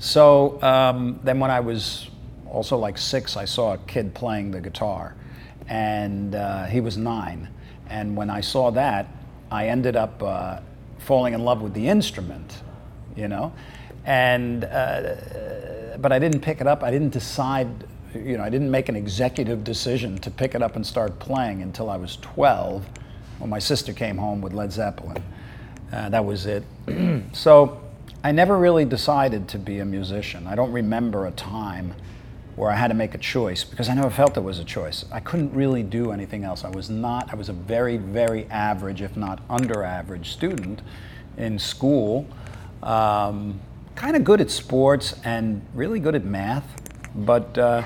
So 0.00 0.60
um, 0.62 1.20
then 1.22 1.38
when 1.38 1.50
I 1.50 1.60
was 1.60 2.08
also 2.50 2.76
like 2.76 2.98
six, 2.98 3.36
I 3.36 3.44
saw 3.44 3.74
a 3.74 3.78
kid 3.78 4.14
playing 4.14 4.50
the 4.50 4.60
guitar, 4.60 5.14
and 5.68 6.34
uh, 6.34 6.66
he 6.66 6.80
was 6.80 6.96
nine. 6.96 7.48
And 7.88 8.16
when 8.16 8.30
I 8.30 8.40
saw 8.40 8.70
that, 8.72 9.08
I 9.50 9.68
ended 9.68 9.96
up 9.96 10.22
uh, 10.22 10.60
falling 10.98 11.34
in 11.34 11.44
love 11.44 11.62
with 11.62 11.74
the 11.74 11.88
instrument, 11.88 12.62
you 13.16 13.28
know. 13.28 13.52
And 14.04 14.64
uh, 14.64 15.16
but 15.98 16.12
I 16.12 16.18
didn't 16.18 16.40
pick 16.40 16.60
it 16.60 16.66
up. 16.66 16.82
I 16.82 16.90
didn't 16.90 17.10
decide, 17.10 17.68
you 18.14 18.36
know, 18.36 18.42
I 18.42 18.48
didn't 18.48 18.70
make 18.70 18.88
an 18.88 18.96
executive 18.96 19.64
decision 19.64 20.18
to 20.18 20.30
pick 20.30 20.54
it 20.54 20.62
up 20.62 20.76
and 20.76 20.86
start 20.86 21.18
playing 21.18 21.62
until 21.62 21.90
I 21.90 21.96
was 21.96 22.16
12, 22.16 22.86
when 23.38 23.50
my 23.50 23.58
sister 23.58 23.92
came 23.92 24.16
home 24.16 24.40
with 24.40 24.52
Led 24.52 24.72
Zeppelin. 24.72 25.22
Uh, 25.92 26.08
that 26.08 26.24
was 26.24 26.46
it. 26.46 26.64
so 27.32 27.80
I 28.22 28.32
never 28.32 28.58
really 28.58 28.84
decided 28.84 29.48
to 29.48 29.58
be 29.58 29.80
a 29.80 29.84
musician. 29.84 30.46
I 30.46 30.54
don't 30.54 30.72
remember 30.72 31.26
a 31.26 31.32
time 31.32 31.94
where 32.60 32.70
I 32.70 32.76
had 32.76 32.88
to 32.88 32.94
make 32.94 33.14
a 33.14 33.18
choice 33.18 33.64
because 33.64 33.88
I 33.88 33.94
never 33.94 34.10
felt 34.10 34.34
there 34.34 34.42
was 34.42 34.58
a 34.58 34.64
choice. 34.64 35.06
I 35.10 35.20
couldn't 35.20 35.54
really 35.54 35.82
do 35.82 36.12
anything 36.12 36.44
else. 36.44 36.62
I 36.62 36.68
was 36.68 36.90
not, 36.90 37.32
I 37.32 37.34
was 37.34 37.48
a 37.48 37.54
very, 37.54 37.96
very 37.96 38.44
average, 38.50 39.00
if 39.00 39.16
not 39.16 39.40
under 39.48 39.82
average 39.82 40.30
student. 40.30 40.82
in 41.38 41.58
school. 41.58 42.26
Um, 42.82 43.60
kind 43.94 44.14
of 44.14 44.24
good 44.24 44.42
at 44.42 44.50
sports 44.50 45.14
and 45.24 45.62
really 45.74 46.00
good 46.00 46.14
at 46.14 46.26
math, 46.26 46.66
but 47.14 47.56
uh, 47.56 47.82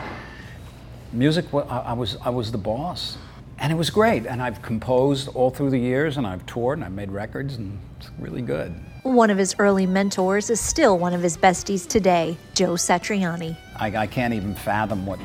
music, 1.13 1.45
I, 1.55 1.59
I, 1.59 1.93
was, 1.93 2.17
I 2.25 2.31
was 2.31 2.51
the 2.51 2.59
boss. 2.59 3.17
And 3.61 3.73
it 3.73 3.77
was 3.77 3.91
great. 3.91 4.27
And 4.27 4.43
I've 4.43 4.61
composed 4.61 5.29
all 5.29 5.51
through 5.51 5.71
the 5.71 5.79
years, 5.79 6.17
and 6.17 6.27
I've 6.27 6.45
toured, 6.47 6.79
and 6.79 6.85
I've 6.85 6.93
made 6.93 7.13
records, 7.13 7.55
and 7.55 7.79
it's 8.01 8.11
really 8.19 8.43
good. 8.43 8.75
One 9.05 9.29
of 9.29 9.37
his 9.37 9.55
early 9.59 9.87
mentors 9.87 10.49
is 10.49 10.61
still 10.61 10.99
one 10.99 11.13
of 11.13 11.21
his 11.21 11.37
besties 11.37 11.87
today, 11.87 12.39
Joe 12.55 12.73
Satriani. 12.73 13.55
I, 13.77 13.95
I 13.95 14.07
can't 14.07 14.33
even 14.33 14.55
fathom 14.55 15.05
what 15.05 15.21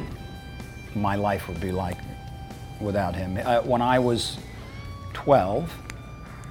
my 0.96 1.16
life 1.16 1.48
would 1.48 1.62
be 1.62 1.72
like 1.72 1.98
without 2.82 3.16
him. 3.16 3.40
Uh, 3.42 3.62
when 3.62 3.82
I 3.82 3.98
was 3.98 4.38
12, 5.14 5.74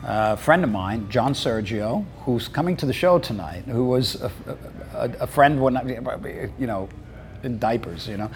a 0.04 0.38
friend 0.38 0.64
of 0.64 0.70
mine, 0.70 1.06
John 1.10 1.34
Sergio, 1.34 2.06
who's 2.20 2.48
coming 2.48 2.78
to 2.78 2.86
the 2.86 2.94
show 2.94 3.18
tonight, 3.18 3.64
who 3.64 3.84
was 3.84 4.22
a, 4.22 4.32
a, 4.94 5.10
a 5.20 5.26
friend 5.26 5.60
when 5.60 5.76
I, 5.76 6.50
you 6.58 6.66
know, 6.66 6.88
in 7.42 7.58
diapers, 7.58 8.08
you 8.08 8.16
know, 8.16 8.30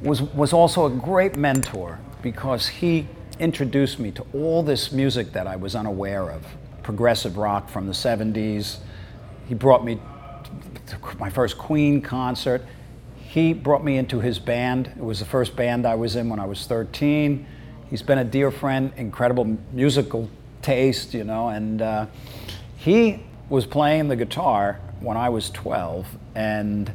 was 0.00 0.22
was 0.22 0.54
also 0.54 0.86
a 0.86 0.90
great 0.90 1.36
mentor 1.36 1.98
because 2.22 2.66
he 2.66 3.06
introduced 3.38 3.98
me 3.98 4.10
to 4.12 4.24
all 4.32 4.62
this 4.62 4.90
music 4.90 5.32
that 5.32 5.46
I 5.46 5.56
was 5.56 5.74
unaware 5.74 6.30
of, 6.30 6.46
progressive 6.86 7.36
rock 7.36 7.68
from 7.68 7.88
the 7.88 7.92
70s. 7.92 8.76
He 9.48 9.54
brought 9.54 9.84
me 9.84 9.98
to 10.86 11.16
my 11.18 11.28
first 11.28 11.58
Queen 11.58 12.00
concert. 12.00 12.62
He 13.16 13.52
brought 13.52 13.82
me 13.82 13.98
into 13.98 14.20
his 14.20 14.38
band. 14.38 14.92
It 14.96 15.02
was 15.02 15.18
the 15.18 15.24
first 15.24 15.56
band 15.56 15.84
I 15.84 15.96
was 15.96 16.14
in 16.14 16.28
when 16.28 16.38
I 16.38 16.46
was 16.46 16.64
13. 16.66 17.44
He's 17.90 18.02
been 18.02 18.18
a 18.18 18.24
dear 18.24 18.52
friend, 18.52 18.92
incredible 18.96 19.58
musical 19.72 20.30
taste, 20.62 21.12
you 21.12 21.24
know, 21.24 21.48
and 21.48 21.82
uh, 21.82 22.06
he 22.76 23.20
was 23.48 23.66
playing 23.66 24.06
the 24.06 24.16
guitar 24.16 24.80
when 25.00 25.16
I 25.16 25.28
was 25.28 25.50
12, 25.50 26.06
and 26.36 26.92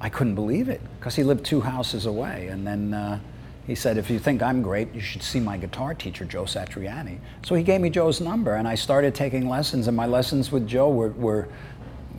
I 0.00 0.08
couldn't 0.08 0.36
believe 0.36 0.70
it 0.70 0.80
because 0.98 1.16
he 1.16 1.22
lived 1.22 1.44
two 1.44 1.60
houses 1.60 2.06
away. 2.06 2.46
And 2.46 2.66
then 2.66 2.94
uh, 2.94 3.20
he 3.66 3.74
said, 3.74 3.96
If 3.96 4.10
you 4.10 4.18
think 4.18 4.42
I'm 4.42 4.62
great, 4.62 4.92
you 4.94 5.00
should 5.00 5.22
see 5.22 5.40
my 5.40 5.56
guitar 5.56 5.94
teacher, 5.94 6.24
Joe 6.24 6.44
Satriani. 6.44 7.18
So 7.44 7.54
he 7.54 7.62
gave 7.62 7.80
me 7.80 7.90
Joe's 7.90 8.20
number, 8.20 8.54
and 8.54 8.66
I 8.66 8.74
started 8.74 9.14
taking 9.14 9.48
lessons, 9.48 9.86
and 9.86 9.96
my 9.96 10.06
lessons 10.06 10.50
with 10.50 10.66
Joe 10.66 10.90
were, 10.90 11.10
were 11.10 11.48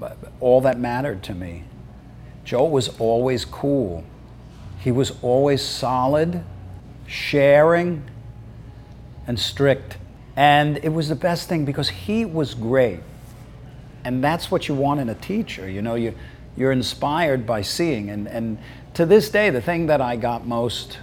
uh, 0.01 0.13
all 0.39 0.61
that 0.61 0.79
mattered 0.79 1.23
to 1.23 1.35
me. 1.35 1.65
Joe 2.45 2.65
was 2.65 2.89
always 2.99 3.45
cool, 3.45 4.03
he 4.79 4.91
was 4.91 5.13
always 5.21 5.61
solid, 5.61 6.43
sharing, 7.07 8.03
and 9.27 9.39
strict. 9.39 9.97
And 10.35 10.77
it 10.77 10.89
was 10.89 11.09
the 11.09 11.15
best 11.15 11.47
thing 11.47 11.63
because 11.63 11.89
he 11.89 12.25
was 12.25 12.55
great. 12.55 12.99
And 14.03 14.23
that's 14.23 14.49
what 14.49 14.67
you 14.67 14.73
want 14.73 14.99
in 14.99 15.09
a 15.09 15.15
teacher. 15.15 15.69
You 15.69 15.81
know, 15.81 15.95
you, 15.95 16.15
you're 16.57 16.71
inspired 16.71 17.45
by 17.45 17.61
seeing. 17.61 18.09
And, 18.09 18.27
and 18.27 18.57
to 18.95 19.05
this 19.05 19.29
day, 19.29 19.49
the 19.49 19.61
thing 19.61 19.85
that 19.87 20.01
I 20.01 20.15
got 20.15 20.45
most, 20.45 20.97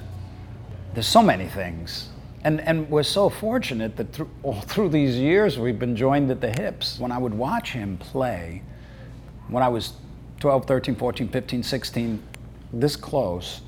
there's 0.94 1.07
so 1.07 1.22
many 1.22 1.46
things. 1.46 2.09
And, 2.42 2.61
and 2.62 2.88
we're 2.88 3.03
so 3.03 3.29
fortunate 3.29 3.96
that 3.96 4.12
through, 4.12 4.31
all 4.42 4.61
through 4.62 4.90
these 4.90 5.16
years 5.16 5.59
we've 5.59 5.79
been 5.79 5.96
joined 5.96 6.31
at 6.31 6.40
the 6.40 6.50
hips. 6.50 6.98
When 6.98 7.12
I 7.12 7.18
would 7.18 7.35
watch 7.35 7.72
him 7.72 7.98
play, 7.98 8.62
when 9.48 9.62
I 9.62 9.68
was 9.68 9.94
12, 10.40 10.66
13, 10.66 10.94
14, 10.94 11.29
15, 11.29 11.62
16, 11.62 12.22
this 12.72 12.96
close, 12.96 13.61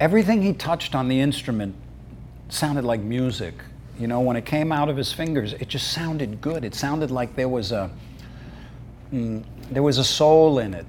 everything 0.00 0.42
he 0.42 0.52
touched 0.52 0.94
on 0.94 1.08
the 1.08 1.20
instrument 1.20 1.74
sounded 2.48 2.84
like 2.84 3.00
music. 3.00 3.54
You 3.98 4.06
know, 4.06 4.20
when 4.20 4.36
it 4.36 4.44
came 4.44 4.72
out 4.72 4.88
of 4.88 4.96
his 4.96 5.12
fingers, 5.12 5.54
it 5.54 5.68
just 5.68 5.92
sounded 5.92 6.40
good. 6.40 6.64
It 6.64 6.74
sounded 6.74 7.10
like 7.10 7.34
there 7.34 7.48
was 7.48 7.72
a 7.72 7.90
mm, 9.12 9.42
there 9.70 9.82
was 9.82 9.96
a 9.98 10.04
soul 10.04 10.58
in 10.58 10.74
it. 10.74 10.86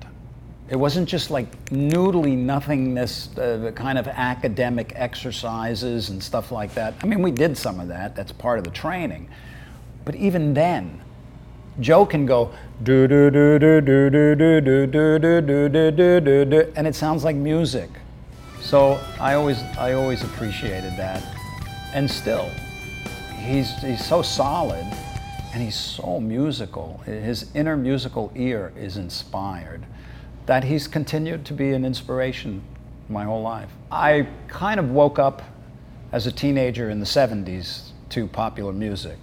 It 0.69 0.75
wasn't 0.75 1.08
just 1.08 1.32
like 1.32 1.65
noodly 1.67 2.38
nothingness, 2.38 3.38
uh, 3.38 3.71
kind 3.73 3.97
of 3.97 4.08
academic 4.08 4.91
exercises 4.95 6.10
and 6.10 6.21
stuff 6.21 6.51
like 6.51 6.73
that. 6.73 6.93
I 7.01 7.06
mean, 7.06 7.21
we 7.21 7.32
did 7.32 7.58
some 7.58 7.80
of 7.80 7.88
that. 7.88 8.15
That's 8.15 8.34
part 8.34 8.58
of 8.58 8.65
the 8.65 8.71
training. 8.71 9.30
But 10.03 10.15
even 10.15 10.53
then, 10.53 11.01
Joe 11.80 12.06
can 12.06 12.25
go 12.25 12.53
do 12.84 13.08
do 13.08 13.30
do 13.30 13.60
do 13.60 13.80
do 13.80 14.10
do 14.10 14.36
do 14.36 14.56
do 14.60 14.88
do 14.88 15.41
do 15.41 15.41
do 15.41 15.91
do 15.91 16.19
do 16.19 16.45
do 16.45 16.73
and 16.75 16.86
it 16.86 16.95
sounds 16.95 17.23
like 17.23 17.36
music. 17.36 17.89
So 18.62 18.99
I 19.19 19.36
always 19.36 19.60
I 19.77 19.93
always 19.93 20.23
appreciated 20.23 20.97
that. 20.97 21.23
And 21.93 22.10
still, 22.10 22.49
he's, 23.39 23.73
he's 23.82 24.06
so 24.06 24.21
solid 24.21 24.86
and 25.53 25.63
he's 25.63 25.75
so 25.75 26.19
musical. 26.19 26.97
His 27.06 27.49
inner 27.56 27.77
musical 27.77 28.32
ear 28.36 28.73
is 28.75 28.97
inspired 28.97 29.86
that 30.47 30.63
he's 30.63 30.88
continued 30.88 31.45
to 31.45 31.53
be 31.53 31.73
an 31.73 31.86
inspiration 31.86 32.63
my 33.10 33.23
whole 33.23 33.41
life. 33.41 33.69
I 33.91 34.27
kind 34.47 34.79
of 34.79 34.89
woke 34.89 35.19
up 35.19 35.43
as 36.12 36.25
a 36.25 36.31
teenager 36.31 36.89
in 36.89 36.99
the 36.99 37.05
70s 37.05 37.89
to 38.10 38.27
popular 38.27 38.73
music. 38.73 39.17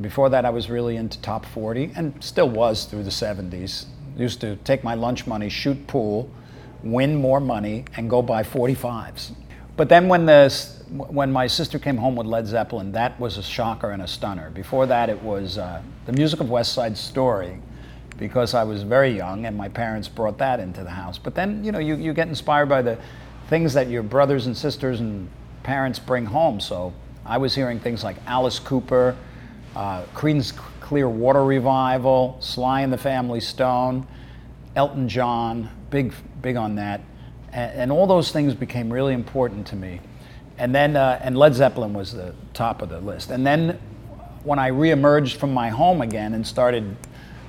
Before 0.00 0.28
that, 0.30 0.44
I 0.44 0.50
was 0.50 0.70
really 0.70 0.96
into 0.96 1.20
top 1.20 1.44
40 1.46 1.92
and 1.96 2.22
still 2.22 2.48
was 2.48 2.84
through 2.86 3.04
the 3.04 3.10
70s. 3.10 3.86
Used 4.16 4.40
to 4.40 4.56
take 4.56 4.82
my 4.82 4.94
lunch 4.94 5.26
money, 5.26 5.48
shoot 5.48 5.86
pool, 5.86 6.30
win 6.82 7.14
more 7.14 7.40
money, 7.40 7.84
and 7.96 8.08
go 8.08 8.22
buy 8.22 8.42
45s. 8.42 9.32
But 9.76 9.88
then 9.88 10.08
when 10.08 10.26
the 10.26 10.48
when 10.88 11.30
my 11.30 11.46
sister 11.46 11.78
came 11.78 11.98
home 11.98 12.16
with 12.16 12.26
Led 12.26 12.46
Zeppelin, 12.46 12.92
that 12.92 13.20
was 13.20 13.36
a 13.36 13.42
shocker 13.42 13.90
and 13.90 14.02
a 14.02 14.08
stunner. 14.08 14.50
Before 14.50 14.86
that, 14.86 15.10
it 15.10 15.22
was 15.22 15.58
uh, 15.58 15.82
the 16.06 16.12
music 16.12 16.40
of 16.40 16.48
West 16.50 16.72
Side 16.72 16.96
Story, 16.96 17.60
because 18.18 18.54
I 18.54 18.64
was 18.64 18.82
very 18.82 19.16
young 19.16 19.46
and 19.46 19.56
my 19.56 19.68
parents 19.68 20.08
brought 20.08 20.38
that 20.38 20.60
into 20.60 20.82
the 20.82 20.90
house. 20.90 21.18
But 21.18 21.34
then, 21.34 21.64
you 21.64 21.72
know, 21.72 21.78
you, 21.78 21.96
you 21.96 22.12
get 22.12 22.28
inspired 22.28 22.68
by 22.68 22.82
the 22.82 22.98
things 23.48 23.72
that 23.74 23.88
your 23.88 24.02
brothers 24.02 24.46
and 24.46 24.56
sisters 24.56 25.00
and 25.00 25.28
parents 25.62 25.98
bring 25.98 26.26
home. 26.26 26.60
So 26.60 26.92
I 27.24 27.38
was 27.38 27.54
hearing 27.54 27.80
things 27.80 28.04
like 28.04 28.16
Alice 28.26 28.58
Cooper, 28.58 29.16
uh, 29.74 30.04
Creedence 30.14 30.54
Clearwater 30.80 31.44
Revival, 31.44 32.36
Sly 32.40 32.82
and 32.82 32.92
the 32.92 32.98
Family 32.98 33.40
Stone, 33.40 34.06
Elton 34.76 35.08
John, 35.08 35.70
big, 35.90 36.12
big 36.42 36.56
on 36.56 36.74
that. 36.74 37.00
And, 37.52 37.72
and 37.80 37.92
all 37.92 38.06
those 38.06 38.32
things 38.32 38.54
became 38.54 38.92
really 38.92 39.14
important 39.14 39.66
to 39.68 39.76
me 39.76 40.00
and 40.58 40.74
then 40.74 40.96
uh, 40.96 41.18
and 41.22 41.38
Led 41.38 41.54
Zeppelin 41.54 41.92
was 41.92 42.12
the 42.12 42.34
top 42.52 42.82
of 42.82 42.88
the 42.88 43.00
list. 43.00 43.30
And 43.30 43.46
then 43.46 43.78
when 44.42 44.58
I 44.58 44.70
reemerged 44.70 45.36
from 45.36 45.54
my 45.54 45.68
home 45.68 46.02
again 46.02 46.34
and 46.34 46.46
started 46.46 46.96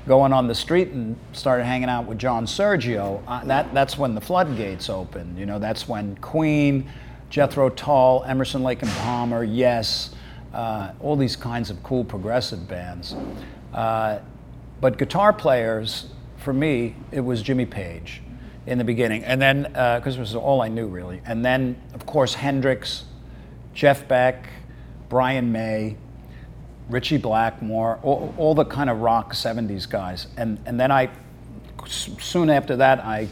going 0.08 0.34
on 0.34 0.48
the 0.48 0.56
street 0.56 0.90
and 0.90 1.18
started 1.34 1.66
hanging 1.66 1.90
out 1.90 2.06
with 2.06 2.18
John 2.18 2.46
Sergio, 2.46 3.22
uh, 3.28 3.44
that 3.46 3.74
that's 3.74 3.98
when 3.98 4.16
the 4.16 4.22
floodgates 4.22 4.90
opened. 4.90 5.38
You 5.38 5.46
know, 5.46 5.60
that's 5.60 5.88
when 5.88 6.16
Queen, 6.18 6.90
Jethro 7.30 7.70
Tull, 7.70 8.24
Emerson, 8.26 8.64
Lake 8.64 8.82
and 8.82 8.92
Palmer, 8.92 9.44
Yes, 9.44 10.16
uh, 10.54 10.94
all 11.00 11.16
these 11.16 11.36
kinds 11.36 11.70
of 11.70 11.82
cool 11.84 12.04
progressive 12.04 12.68
bands. 12.68 13.16
Uh, 13.74 14.20
but 14.82 14.98
guitar 14.98 15.34
players, 15.34 16.08
for 16.38 16.54
me, 16.54 16.96
it 17.12 17.20
was 17.20 17.42
Jimmy 17.42 17.66
Page 17.66 18.22
in 18.66 18.78
the 18.78 18.84
beginning, 18.84 19.24
and 19.24 19.42
then 19.42 19.64
because 19.64 20.16
uh, 20.16 20.18
it 20.18 20.20
was 20.20 20.36
all 20.36 20.62
I 20.62 20.68
knew 20.68 20.88
really, 20.88 21.22
and 21.26 21.44
then 21.44 21.82
of 21.94 22.06
course 22.06 22.34
Hendrix, 22.34 23.06
Jeff 23.74 24.08
Beck, 24.08 24.48
Brian 25.10 25.52
May, 25.52 25.98
Ritchie 26.90 27.18
Blackmore, 27.18 28.00
all, 28.02 28.34
all 28.38 28.56
the 28.56 28.66
kind 28.66 28.90
of 28.90 29.00
rock 29.00 29.34
'70s 29.34 29.90
guys, 29.90 30.28
and 30.38 30.60
and 30.66 30.80
then 30.80 30.92
I 30.92 31.10
soon 31.88 32.50
after 32.50 32.76
that 32.78 33.00
I 33.00 33.28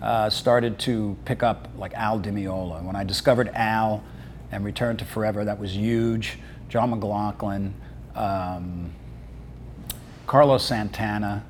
uh, 0.00 0.28
started 0.30 0.78
to 0.80 1.16
pick 1.24 1.42
up 1.42 1.68
like 1.76 1.94
Al 1.94 2.18
Di 2.18 2.30
Meola. 2.30 2.82
When 2.82 2.96
I 2.96 3.04
discovered 3.04 3.48
Al 3.54 4.02
and 4.50 4.64
Return 4.64 4.96
to 4.98 5.04
Forever, 5.04 5.44
that 5.44 5.58
was 5.58 5.76
huge. 5.76 6.38
John 6.68 6.90
McLaughlin, 6.90 7.74
um, 8.14 8.92
Carlos 10.26 10.64
Santana, 10.64 11.44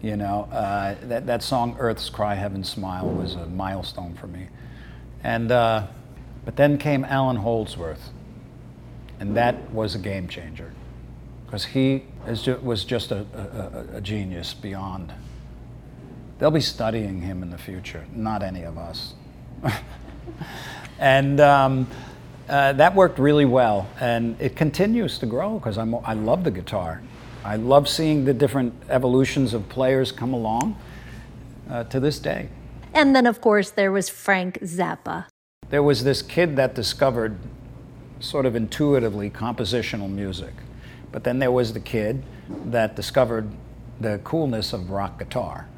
you 0.00 0.16
know, 0.16 0.48
uh, 0.50 0.96
that, 1.02 1.26
that 1.26 1.42
song, 1.42 1.76
Earth's 1.78 2.10
Cry, 2.10 2.34
Heaven's 2.34 2.68
Smile, 2.68 3.08
was 3.08 3.34
a 3.34 3.46
milestone 3.46 4.14
for 4.14 4.26
me. 4.26 4.48
And, 5.22 5.52
uh, 5.52 5.86
but 6.44 6.56
then 6.56 6.78
came 6.78 7.04
Allan 7.04 7.36
Holdsworth, 7.36 8.10
and 9.22 9.36
that 9.36 9.70
was 9.72 9.94
a 9.94 10.00
game 10.00 10.26
changer 10.26 10.72
because 11.46 11.64
he 11.64 12.02
ju- 12.34 12.58
was 12.60 12.84
just 12.84 13.12
a, 13.12 13.24
a, 13.92 13.98
a, 13.98 14.00
genius 14.00 14.52
beyond. 14.52 15.12
They'll 16.40 16.50
be 16.50 16.60
studying 16.60 17.20
him 17.20 17.40
in 17.40 17.48
the 17.48 17.56
future, 17.56 18.04
not 18.12 18.42
any 18.42 18.64
of 18.64 18.76
us. 18.76 19.14
and 20.98 21.40
um, 21.40 21.86
uh, 22.48 22.72
that 22.72 22.96
worked 22.96 23.20
really 23.20 23.44
well, 23.44 23.88
and 24.00 24.34
it 24.40 24.56
continues 24.56 25.20
to 25.20 25.26
grow 25.26 25.60
because 25.60 25.78
I 25.78 25.84
love 25.84 26.42
the 26.42 26.50
guitar. 26.50 27.00
I 27.44 27.54
love 27.54 27.88
seeing 27.88 28.24
the 28.24 28.34
different 28.34 28.74
evolutions 28.88 29.54
of 29.54 29.68
players 29.68 30.10
come 30.10 30.34
along 30.34 30.76
uh, 31.70 31.84
to 31.84 32.00
this 32.00 32.18
day. 32.18 32.48
And 32.92 33.14
then, 33.14 33.26
of 33.26 33.40
course, 33.40 33.70
there 33.70 33.92
was 33.92 34.08
Frank 34.08 34.58
Zappa. 34.62 35.26
There 35.70 35.84
was 35.84 36.02
this 36.02 36.22
kid 36.22 36.56
that 36.56 36.74
discovered, 36.74 37.38
sort 38.22 38.46
of 38.46 38.56
intuitively, 38.56 39.30
compositional 39.30 40.10
music. 40.10 40.54
But 41.10 41.24
then 41.24 41.38
there 41.38 41.52
was 41.52 41.72
the 41.72 41.80
kid 41.80 42.22
that 42.66 42.96
discovered 42.96 43.50
the 44.00 44.20
coolness 44.24 44.72
of 44.72 44.90
rock 44.90 45.18
guitar. 45.18 45.68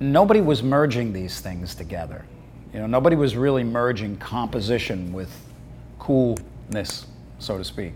Nobody 0.00 0.40
was 0.40 0.62
merging 0.62 1.12
these 1.12 1.40
things 1.40 1.74
together. 1.74 2.24
You 2.72 2.80
know, 2.80 2.86
nobody 2.86 3.16
was 3.16 3.36
really 3.36 3.64
merging 3.64 4.16
composition 4.16 5.12
with 5.12 5.30
coolness, 5.98 7.06
so 7.38 7.56
to 7.56 7.64
speak. 7.64 7.94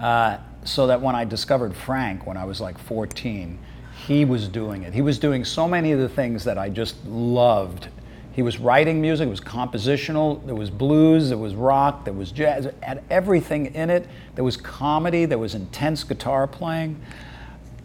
Uh, 0.00 0.38
so 0.64 0.86
that 0.86 1.00
when 1.00 1.14
I 1.14 1.24
discovered 1.24 1.74
Frank 1.74 2.26
when 2.26 2.36
I 2.36 2.44
was 2.44 2.60
like 2.60 2.78
14, 2.78 3.58
he 4.06 4.24
was 4.24 4.48
doing 4.48 4.82
it. 4.82 4.92
He 4.92 5.02
was 5.02 5.18
doing 5.18 5.44
so 5.44 5.68
many 5.68 5.92
of 5.92 6.00
the 6.00 6.08
things 6.08 6.44
that 6.44 6.58
I 6.58 6.68
just 6.68 7.04
loved. 7.06 7.88
He 8.32 8.42
was 8.42 8.58
writing 8.58 9.00
music, 9.00 9.26
it 9.26 9.30
was 9.30 9.40
compositional, 9.40 10.44
there 10.46 10.54
was 10.54 10.70
blues, 10.70 11.28
there 11.28 11.38
was 11.38 11.54
rock, 11.54 12.04
there 12.04 12.14
was 12.14 12.32
jazz, 12.32 12.66
had 12.82 13.04
everything 13.10 13.74
in 13.74 13.90
it. 13.90 14.08
There 14.34 14.44
was 14.44 14.56
comedy, 14.56 15.26
there 15.26 15.38
was 15.38 15.54
intense 15.54 16.02
guitar 16.02 16.46
playing. 16.46 17.00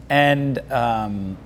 And 0.10 0.60
um, 0.72 1.38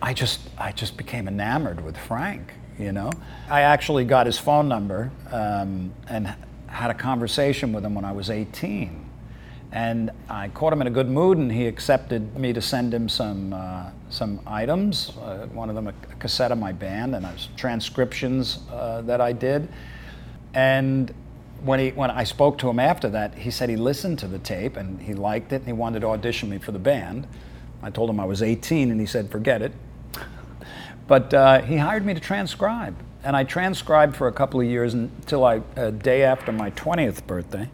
I 0.00 0.14
just, 0.14 0.40
I 0.56 0.72
just 0.72 0.96
became 0.96 1.28
enamored 1.28 1.84
with 1.84 1.98
Frank, 1.98 2.54
you 2.78 2.92
know. 2.92 3.10
I 3.50 3.62
actually 3.62 4.04
got 4.04 4.24
his 4.26 4.38
phone 4.38 4.68
number 4.68 5.10
um, 5.30 5.92
and 6.08 6.34
had 6.66 6.90
a 6.90 6.94
conversation 6.94 7.72
with 7.72 7.84
him 7.84 7.94
when 7.94 8.04
I 8.04 8.12
was 8.12 8.30
18 8.30 9.06
and 9.72 10.10
I 10.28 10.48
caught 10.48 10.72
him 10.72 10.80
in 10.80 10.86
a 10.86 10.90
good 10.90 11.10
mood, 11.10 11.36
and 11.36 11.52
he 11.52 11.66
accepted 11.66 12.36
me 12.38 12.52
to 12.52 12.62
send 12.62 12.94
him 12.94 13.08
some 13.08 13.52
uh, 13.52 13.90
some 14.08 14.40
items. 14.46 15.12
Uh, 15.20 15.46
one 15.52 15.68
of 15.68 15.74
them 15.74 15.88
a, 15.88 15.92
cassette 16.18 16.52
of 16.52 16.58
my 16.58 16.72
band, 16.72 17.14
and 17.14 17.26
transcriptions 17.56 18.60
uh, 18.70 19.02
that 19.02 19.20
I 19.20 19.32
did. 19.32 19.68
And 20.54 21.12
when 21.62 21.80
he 21.80 21.90
when 21.90 22.10
I 22.10 22.24
spoke 22.24 22.58
to 22.58 22.68
him 22.68 22.78
after 22.78 23.08
that, 23.10 23.34
he 23.34 23.50
said 23.50 23.68
he 23.68 23.76
listened 23.76 24.18
to 24.20 24.28
the 24.28 24.38
tape 24.38 24.76
and 24.76 25.00
he 25.00 25.14
liked 25.14 25.52
it, 25.52 25.56
and 25.56 25.66
he 25.66 25.72
wanted 25.72 26.00
to 26.00 26.08
audition 26.08 26.48
me 26.48 26.58
for 26.58 26.72
the 26.72 26.78
band. 26.78 27.26
I 27.82 27.90
told 27.90 28.10
him 28.10 28.18
I 28.18 28.24
was 28.24 28.42
18, 28.42 28.90
and 28.90 29.00
he 29.00 29.06
said, 29.06 29.30
"Forget 29.30 29.62
it." 29.62 29.72
but 31.06 31.32
uh, 31.34 31.62
he 31.62 31.76
hired 31.76 32.06
me 32.06 32.14
to 32.14 32.20
transcribe, 32.20 32.96
and 33.22 33.36
I 33.36 33.44
transcribed 33.44 34.16
for 34.16 34.28
a 34.28 34.32
couple 34.32 34.60
of 34.60 34.66
years 34.66 34.94
until 34.94 35.44
I 35.44 35.62
a 35.76 35.90
day 35.90 36.22
after 36.22 36.52
my 36.52 36.70
20th 36.70 37.26
birthday 37.26 37.68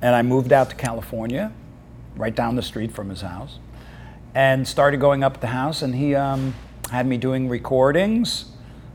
and 0.00 0.14
I 0.14 0.22
moved 0.22 0.52
out 0.52 0.70
to 0.70 0.76
California, 0.76 1.52
right 2.16 2.34
down 2.34 2.56
the 2.56 2.62
street 2.62 2.92
from 2.92 3.10
his 3.10 3.20
house, 3.20 3.58
and 4.34 4.66
started 4.66 5.00
going 5.00 5.24
up 5.24 5.40
the 5.40 5.48
house. 5.48 5.82
And 5.82 5.94
he 5.94 6.14
um, 6.14 6.54
had 6.90 7.06
me 7.06 7.16
doing 7.16 7.48
recordings, 7.48 8.46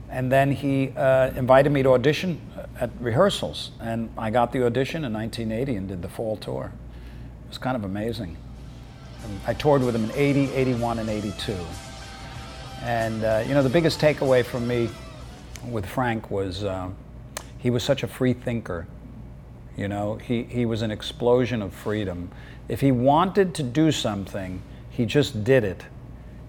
and 0.10 0.32
then 0.32 0.52
he 0.52 0.89
uh, 0.96 1.32
invited 1.36 1.72
me 1.72 1.84
to 1.84 1.89
audition 1.93 2.41
at 2.80 2.89
rehearsals. 3.00 3.72
And 3.80 4.10
I 4.17 4.30
got 4.30 4.52
the 4.52 4.65
audition 4.65 5.06
in 5.06 5.13
1980 5.13 5.76
and 5.76 5.88
did 5.88 6.02
the 6.02 6.10
fall 6.10 6.38
tour. 6.38 6.72
It 7.46 7.50
was 7.50 7.58
kind 7.58 7.76
of 7.76 7.84
amazing. 7.84 8.38
I 9.48 9.54
toured 9.54 9.84
with 9.84 9.96
him 9.96 10.04
in 10.06 10.12
80, 10.12 10.52
81, 10.52 11.00
and 11.00 11.10
82. 11.10 11.56
And 12.84 13.24
uh, 13.24 13.43
you 13.48 13.54
know, 13.54 13.63
the 13.63 13.69
biggest 13.69 14.00
takeaway 14.00 14.43
from 14.43 14.67
me 14.67 14.89
with 15.69 15.86
Frank 15.86 16.30
was 16.30 16.63
uh, 16.63 16.89
he 17.58 17.69
was 17.69 17.84
such 17.84 18.04
a 18.04 18.08
free 18.08 18.34
thinker. 18.34 18.86
You 19.78 19.88
know, 19.88 20.15
he, 20.15 20.43
he 20.43 20.65
was 20.65 20.82
an 20.82 20.91
explosion 20.91 21.62
of 21.62 21.74
freedom. 21.74 22.30
If 22.67 22.82
he 22.82 22.91
wanted 22.91 23.56
to 23.56 23.63
do 23.63 23.91
something, 23.91 24.62
he 24.93 25.06
just 25.06 25.43
did 25.43 25.63
it. 25.63 25.84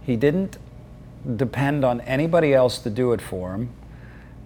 He 0.03 0.17
didn't 0.17 0.59
depend 1.37 1.85
on 1.85 2.03
anybody 2.03 2.53
else 2.53 2.79
to 2.81 2.91
do 2.91 3.13
it 3.13 3.23
for 3.23 3.55
him. 3.55 3.71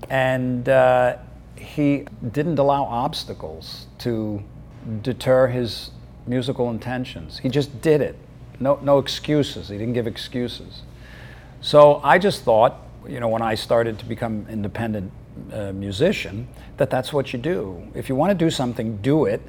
And 0.09 0.69
uh, 0.69 1.19
he 1.57 2.07
didn't 2.31 2.59
allow 2.59 2.85
obstacles 2.85 3.87
to 3.99 4.43
deter 5.03 5.49
his 5.49 5.91
musical 6.27 6.71
intentions. 6.71 7.39
He 7.39 7.49
just 7.49 7.83
did 7.83 8.01
it. 8.01 8.17
No, 8.61 8.79
no 8.83 8.99
excuses. 8.99 9.69
He 9.69 9.77
didn't 9.77 9.95
give 9.95 10.07
excuses. 10.07 10.83
So 11.61 12.01
I 12.05 12.19
just 12.19 12.45
thought, 12.45 12.77
you 13.09 13.19
know, 13.19 13.29
when 13.29 13.43
I 13.43 13.57
started 13.57 13.99
to 13.99 14.05
become 14.05 14.47
independent 14.49 15.11
uh, 15.53 15.73
musician 15.73 16.49
that 16.77 16.91
that's 16.91 17.13
what 17.13 17.33
you 17.33 17.39
do. 17.39 17.91
If 17.95 18.09
you 18.09 18.15
want 18.15 18.31
to 18.31 18.45
do 18.45 18.51
something, 18.51 18.99
do 18.99 19.25
it. 19.25 19.43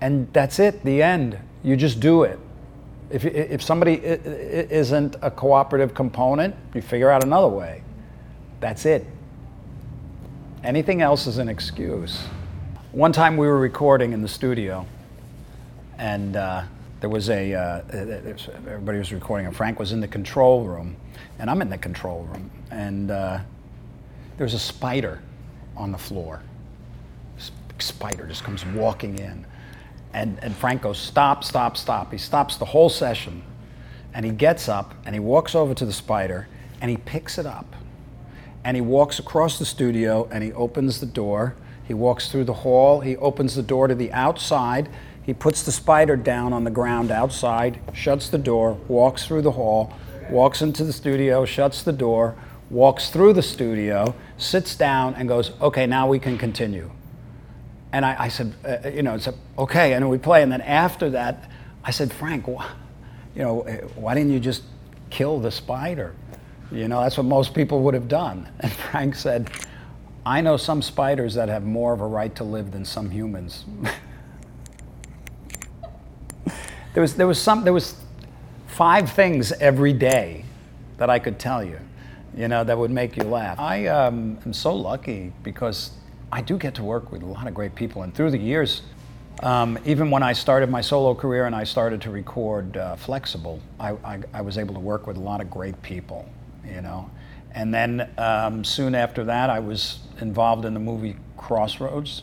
And 0.00 0.32
that's 0.32 0.58
it, 0.58 0.82
the 0.84 1.02
end. 1.02 1.38
You 1.62 1.76
just 1.76 2.00
do 2.00 2.22
it. 2.22 2.38
If, 3.10 3.24
if 3.24 3.60
somebody 3.60 3.94
isn't 3.94 5.16
a 5.20 5.30
cooperative 5.30 5.94
component, 5.94 6.54
you 6.74 6.80
figure 6.80 7.10
out 7.10 7.24
another 7.24 7.48
way. 7.48 7.82
That's 8.60 8.86
it. 8.86 9.04
Anything 10.62 11.02
else 11.02 11.26
is 11.26 11.38
an 11.38 11.48
excuse. 11.48 12.22
One 12.92 13.12
time 13.12 13.36
we 13.36 13.46
were 13.46 13.58
recording 13.58 14.12
in 14.12 14.22
the 14.22 14.28
studio, 14.28 14.86
and 15.98 16.36
uh, 16.36 16.62
there 17.00 17.10
was 17.10 17.30
a, 17.30 17.54
uh, 17.54 17.82
everybody 17.90 18.98
was 18.98 19.12
recording, 19.12 19.46
and 19.46 19.56
Frank 19.56 19.78
was 19.78 19.92
in 19.92 20.00
the 20.00 20.08
control 20.08 20.64
room, 20.64 20.94
and 21.38 21.50
I'm 21.50 21.62
in 21.62 21.70
the 21.70 21.78
control 21.78 22.24
room. 22.24 22.50
And 22.70 23.10
uh, 23.10 23.40
there's 24.36 24.54
a 24.54 24.58
spider 24.58 25.20
on 25.76 25.92
the 25.92 25.98
floor. 25.98 26.42
This 27.36 27.50
spider 27.78 28.26
just 28.26 28.44
comes 28.44 28.64
walking 28.66 29.18
in. 29.18 29.46
And, 30.12 30.38
and 30.42 30.54
Frank 30.54 30.82
goes, 30.82 30.98
Stop, 30.98 31.44
stop, 31.44 31.76
stop. 31.76 32.12
He 32.12 32.18
stops 32.18 32.56
the 32.56 32.64
whole 32.64 32.88
session. 32.88 33.42
And 34.12 34.24
he 34.24 34.32
gets 34.32 34.68
up 34.68 34.94
and 35.04 35.14
he 35.14 35.20
walks 35.20 35.54
over 35.54 35.72
to 35.74 35.86
the 35.86 35.92
spider 35.92 36.48
and 36.80 36.90
he 36.90 36.96
picks 36.96 37.38
it 37.38 37.46
up. 37.46 37.76
And 38.64 38.76
he 38.76 38.80
walks 38.80 39.18
across 39.18 39.58
the 39.58 39.64
studio 39.64 40.28
and 40.32 40.42
he 40.42 40.52
opens 40.52 41.00
the 41.00 41.06
door. 41.06 41.54
He 41.84 41.94
walks 41.94 42.30
through 42.30 42.44
the 42.44 42.54
hall. 42.54 43.00
He 43.00 43.16
opens 43.16 43.54
the 43.54 43.62
door 43.62 43.88
to 43.88 43.94
the 43.94 44.12
outside. 44.12 44.88
He 45.22 45.34
puts 45.34 45.62
the 45.62 45.72
spider 45.72 46.16
down 46.16 46.52
on 46.52 46.64
the 46.64 46.70
ground 46.70 47.10
outside, 47.10 47.78
shuts 47.92 48.28
the 48.28 48.38
door, 48.38 48.72
walks 48.88 49.26
through 49.26 49.42
the 49.42 49.52
hall, 49.52 49.92
walks 50.28 50.62
into 50.62 50.82
the 50.82 50.92
studio, 50.92 51.44
shuts 51.44 51.82
the 51.82 51.92
door, 51.92 52.34
walks 52.70 53.10
through 53.10 53.34
the 53.34 53.42
studio, 53.42 54.14
sits 54.38 54.74
down, 54.74 55.14
and 55.14 55.28
goes, 55.28 55.52
okay, 55.60 55.86
now 55.86 56.08
we 56.08 56.18
can 56.18 56.38
continue. 56.38 56.90
And 57.92 58.04
I, 58.04 58.24
I 58.24 58.28
said, 58.28 58.54
uh, 58.64 58.76
uh 58.84 58.88
you 58.88 59.02
know, 59.02 59.18
said, 59.18 59.34
okay, 59.58 59.94
and 59.94 60.08
we 60.08 60.18
play. 60.18 60.42
And 60.42 60.52
then 60.52 60.60
after 60.60 61.10
that, 61.10 61.50
I 61.84 61.90
said, 61.90 62.12
Frank, 62.12 62.46
wh- 62.46 62.64
you 63.34 63.42
know, 63.42 63.62
uh, 63.62 63.76
why 63.96 64.14
didn't 64.14 64.32
you 64.32 64.40
just 64.40 64.62
kill 65.10 65.40
the 65.40 65.50
spider? 65.50 66.14
You 66.70 66.86
know, 66.88 67.00
that's 67.02 67.16
what 67.16 67.26
most 67.26 67.54
people 67.54 67.82
would 67.82 67.94
have 67.94 68.08
done. 68.08 68.48
And 68.60 68.72
Frank 68.72 69.14
said, 69.14 69.50
I 70.24 70.40
know 70.40 70.56
some 70.56 70.82
spiders 70.82 71.34
that 71.34 71.48
have 71.48 71.64
more 71.64 71.92
of 71.92 72.00
a 72.00 72.06
right 72.06 72.34
to 72.36 72.44
live 72.44 72.70
than 72.70 72.84
some 72.84 73.10
humans. 73.10 73.64
there 76.94 77.00
was 77.00 77.14
there 77.14 77.26
was 77.26 77.40
some 77.40 77.64
there 77.64 77.72
was 77.72 77.96
five 78.66 79.10
things 79.10 79.50
every 79.52 79.94
day 79.94 80.44
that 80.98 81.08
I 81.08 81.18
could 81.18 81.38
tell 81.38 81.64
you 81.64 81.78
you 82.36 82.48
know, 82.48 82.64
that 82.64 82.76
would 82.76 82.90
make 82.90 83.16
you 83.16 83.24
laugh. 83.24 83.58
I 83.58 83.86
um, 83.86 84.38
am 84.44 84.52
so 84.52 84.74
lucky 84.74 85.32
because 85.42 85.90
I 86.32 86.42
do 86.42 86.56
get 86.56 86.74
to 86.76 86.84
work 86.84 87.10
with 87.10 87.22
a 87.22 87.26
lot 87.26 87.46
of 87.46 87.54
great 87.54 87.74
people. 87.74 88.02
And 88.02 88.14
through 88.14 88.30
the 88.30 88.38
years, 88.38 88.82
um, 89.42 89.78
even 89.84 90.10
when 90.10 90.22
I 90.22 90.32
started 90.32 90.70
my 90.70 90.80
solo 90.80 91.14
career 91.14 91.46
and 91.46 91.54
I 91.54 91.64
started 91.64 92.00
to 92.02 92.10
record 92.10 92.76
uh, 92.76 92.96
Flexible, 92.96 93.60
I, 93.80 93.92
I, 94.04 94.20
I, 94.34 94.42
was 94.42 94.58
able 94.58 94.74
to 94.74 94.80
work 94.80 95.06
with 95.06 95.16
a 95.16 95.20
lot 95.20 95.40
of 95.40 95.50
great 95.50 95.80
people, 95.82 96.28
you 96.64 96.82
know. 96.82 97.10
And 97.52 97.72
then 97.72 98.10
um, 98.18 98.64
soon 98.64 98.94
after 98.94 99.24
that, 99.24 99.50
I 99.50 99.58
was 99.58 100.00
involved 100.20 100.66
in 100.66 100.74
the 100.74 100.80
movie 100.80 101.16
Crossroads, 101.36 102.22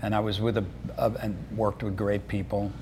and 0.00 0.14
I 0.14 0.20
was 0.20 0.40
with 0.40 0.56
a, 0.58 0.64
a, 0.96 1.10
and 1.20 1.36
worked 1.56 1.82
with 1.82 1.96
great 1.96 2.28
people. 2.28 2.72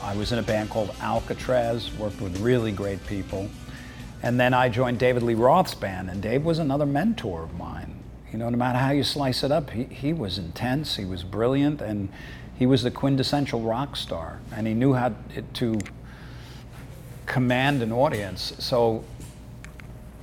I 0.00 0.16
was 0.16 0.32
in 0.32 0.38
a 0.38 0.42
band 0.42 0.70
called 0.70 0.90
Alcatrazz, 1.00 1.94
worked 1.98 2.20
with 2.20 2.40
really 2.40 2.72
great 2.72 3.04
people. 3.06 3.50
And 4.22 4.38
then 4.38 4.54
I 4.54 4.68
joined 4.68 4.98
David 4.98 5.24
Lee 5.24 5.34
Roth's 5.34 5.74
band, 5.74 6.08
and 6.08 6.22
Dave 6.22 6.44
was 6.44 6.58
another 6.58 6.86
mentor 6.86 7.42
of 7.42 7.54
mine. 7.58 7.91
You 8.32 8.38
know, 8.38 8.48
no 8.48 8.56
matter 8.56 8.78
how 8.78 8.92
you 8.92 9.04
slice 9.04 9.44
it 9.44 9.52
up, 9.52 9.70
he, 9.70 9.84
he 9.84 10.12
was 10.12 10.38
intense, 10.38 10.96
he 10.96 11.04
was 11.04 11.22
brilliant, 11.22 11.82
and 11.82 12.08
he 12.58 12.64
was 12.64 12.82
the 12.82 12.90
quintessential 12.90 13.60
rock 13.60 13.94
star, 13.94 14.40
and 14.54 14.66
he 14.66 14.72
knew 14.72 14.94
how 14.94 15.12
to 15.54 15.78
command 17.26 17.82
an 17.82 17.92
audience. 17.92 18.54
So 18.58 19.04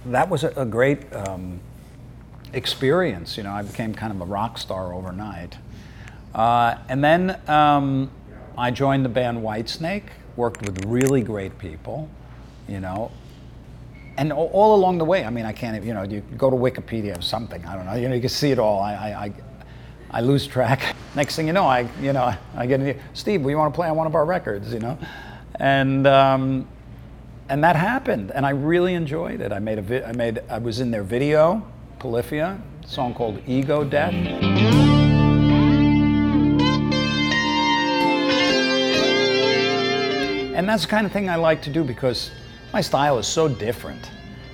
that 0.06 0.30
was 0.30 0.43
a, 0.43 0.50
a 0.56 0.65
great 0.65 1.12
um, 1.13 1.60
experience. 2.54 3.38
You 3.38 3.43
know, 3.43 3.52
I 3.52 3.62
became 3.62 3.93
kind 3.93 4.12
of 4.12 4.22
a 4.22 4.26
rock 4.26 4.58
star 4.58 4.93
overnight. 4.93 5.58
Uh, 6.34 6.78
and 6.88 7.04
then 7.04 7.39
um, 7.48 8.10
I 8.58 8.72
joined 8.72 9.06
the 9.06 9.10
band 9.10 9.39
Whitesnake, 9.39 10.10
worked 10.36 10.62
with 10.62 10.84
really 10.86 11.22
great 11.22 11.58
people, 11.60 12.10
you 12.67 12.80
know, 12.80 13.12
and 14.19 14.34
all 14.34 14.75
along 14.75 14.97
the 14.97 15.05
way, 15.05 15.23
I 15.23 15.29
mean, 15.29 15.45
I 15.45 15.53
can't, 15.53 15.82
you 15.82 15.93
know, 15.93 16.03
you 16.03 16.19
go 16.38 16.49
to 16.49 16.55
Wikipedia 16.55 17.17
or 17.17 17.21
something, 17.21 17.65
I 17.65 17.73
don't 17.73 17.86
know, 17.86 17.93
you 17.93 18.10
know, 18.10 18.15
you 18.15 18.19
can 18.19 18.29
see 18.29 18.51
it 18.51 18.60
all. 18.60 18.82
I, 18.82 18.93
I, 18.93 19.34
I, 20.12 20.19
lose 20.19 20.45
track. 20.45 20.93
Next 21.15 21.38
thing 21.38 21.47
you 21.47 21.53
know, 21.53 21.63
I, 21.63 21.88
you 22.01 22.12
know, 22.12 22.36
I 22.53 22.65
get, 22.65 22.82
in, 22.82 22.99
Steve, 23.13 23.43
we 23.43 23.55
want 23.55 23.73
to 23.73 23.75
play 23.77 23.88
on 23.88 23.95
one 23.95 24.08
of 24.08 24.15
our 24.15 24.25
records, 24.25 24.73
you 24.73 24.79
know? 24.79 24.97
And, 25.55 26.05
um, 26.05 26.67
and 27.47 27.63
that 27.63 27.77
happened, 27.77 28.32
and 28.32 28.45
I 28.45 28.49
really 28.49 28.93
enjoyed 28.93 29.39
it. 29.39 29.53
I 29.53 29.60
made 29.60 29.77
a, 29.77 29.82
vi- 29.82 30.03
I 30.03 30.12
made, 30.12 30.39
I 30.49 30.58
was 30.58 30.82
in 30.82 30.91
their 30.91 31.03
video, 31.03 31.65
Polyphia, 31.99 32.62
song 32.86 33.13
called 33.13 33.41
Ego 33.47 33.86
Death. 33.86 34.13
And 40.53 40.67
that's 40.67 40.84
the 40.84 40.89
kind 40.89 41.05
of 41.05 41.13
thing 41.13 41.29
I 41.29 41.38
like 41.38 41.62
to 41.62 41.69
do 41.69 41.86
because 41.86 42.32
my 42.73 42.82
style 42.82 43.17
is 43.17 43.27
so 43.27 43.47
different 43.47 44.12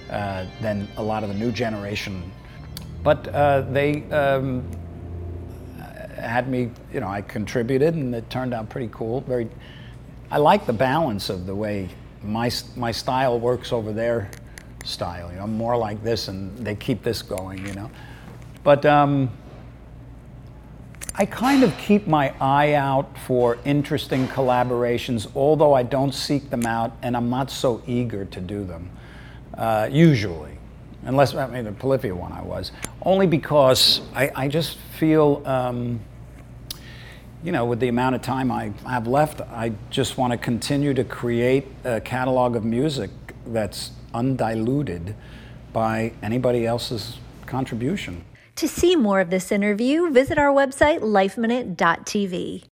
uh, 0.10 0.46
than 0.62 0.88
a 0.98 1.04
lot 1.04 1.24
of 1.24 1.30
the 1.30 1.36
new 1.36 1.52
generation. 1.52 2.32
But 3.04 3.28
uh, 3.28 3.62
they 3.62 4.04
um, 4.12 4.70
had 6.18 6.50
me, 6.50 6.72
you 6.94 7.00
know, 7.00 7.08
I 7.08 7.22
contributed 7.22 7.94
and 7.94 8.16
it 8.16 8.30
turned 8.30 8.54
out 8.54 8.70
pretty 8.70 8.90
cool. 8.92 9.22
Very, 9.22 9.50
I 10.32 10.38
like 10.38 10.66
the 10.66 10.74
balance 10.74 11.30
of 11.30 11.46
the 11.46 11.56
way 11.56 11.90
my, 12.24 12.50
my 12.76 12.92
style 12.92 13.40
works 13.40 13.72
over 13.72 13.92
their 13.92 14.30
style. 14.84 15.30
You 15.30 15.38
know, 15.38 15.44
I'm 15.44 15.58
more 15.58 15.78
like 15.78 16.04
this 16.04 16.28
and 16.28 16.58
they 16.66 16.76
keep 16.76 17.04
this 17.04 17.22
going, 17.22 17.66
you 17.66 17.74
know. 17.74 17.92
But 18.64 18.86
um, 18.86 19.30
I 21.18 21.26
kind 21.26 21.64
of 21.64 21.78
keep 21.78 22.08
my 22.08 22.34
eye 22.42 22.74
out 22.74 23.18
for 23.20 23.58
interesting 23.64 24.28
collaborations, 24.28 25.28
although 25.34 25.74
I 25.74 25.82
don't 25.82 26.14
seek 26.14 26.50
them 26.50 26.66
out 26.66 26.92
and 27.02 27.16
I'm 27.16 27.30
not 27.30 27.50
so 27.50 27.82
eager 27.88 28.26
to 28.26 28.42
do 28.42 28.66
them, 28.66 28.90
uh, 29.58 29.88
usually. 29.90 30.58
Unless, 31.04 31.34
I 31.34 31.48
mean, 31.48 31.64
the 31.64 31.72
Polyphia 31.72 32.14
one 32.14 32.34
I 32.34 32.42
was. 32.42 32.74
Only 33.02 33.28
because 33.28 34.02
I, 34.14 34.30
I 34.36 34.48
just 34.50 34.78
feel, 35.00 35.42
um, 35.46 36.02
you 37.46 37.54
know, 37.54 37.66
with 37.66 37.80
the 37.80 37.88
amount 37.88 38.16
of 38.16 38.22
time 38.22 38.52
I 38.52 38.74
have 38.86 39.08
left, 39.08 39.40
I 39.40 39.72
just 39.90 40.18
want 40.18 40.32
to 40.32 40.38
continue 40.38 40.94
to 40.96 41.06
create 41.06 41.66
a 41.86 42.02
catalog 42.02 42.58
of 42.58 42.66
music 42.66 43.10
that's 43.48 43.92
undiluted 44.14 45.16
by 45.72 46.12
anybody 46.22 46.66
else's 46.66 47.20
contribution. 47.46 48.26
To 48.56 48.70
see 48.70 48.96
more 48.96 49.20
of 49.20 49.32
this 49.32 49.52
interview, 49.52 50.10
visit 50.10 50.38
our 50.38 50.54
website, 50.54 51.02
lifeminute.tv. 51.02 52.64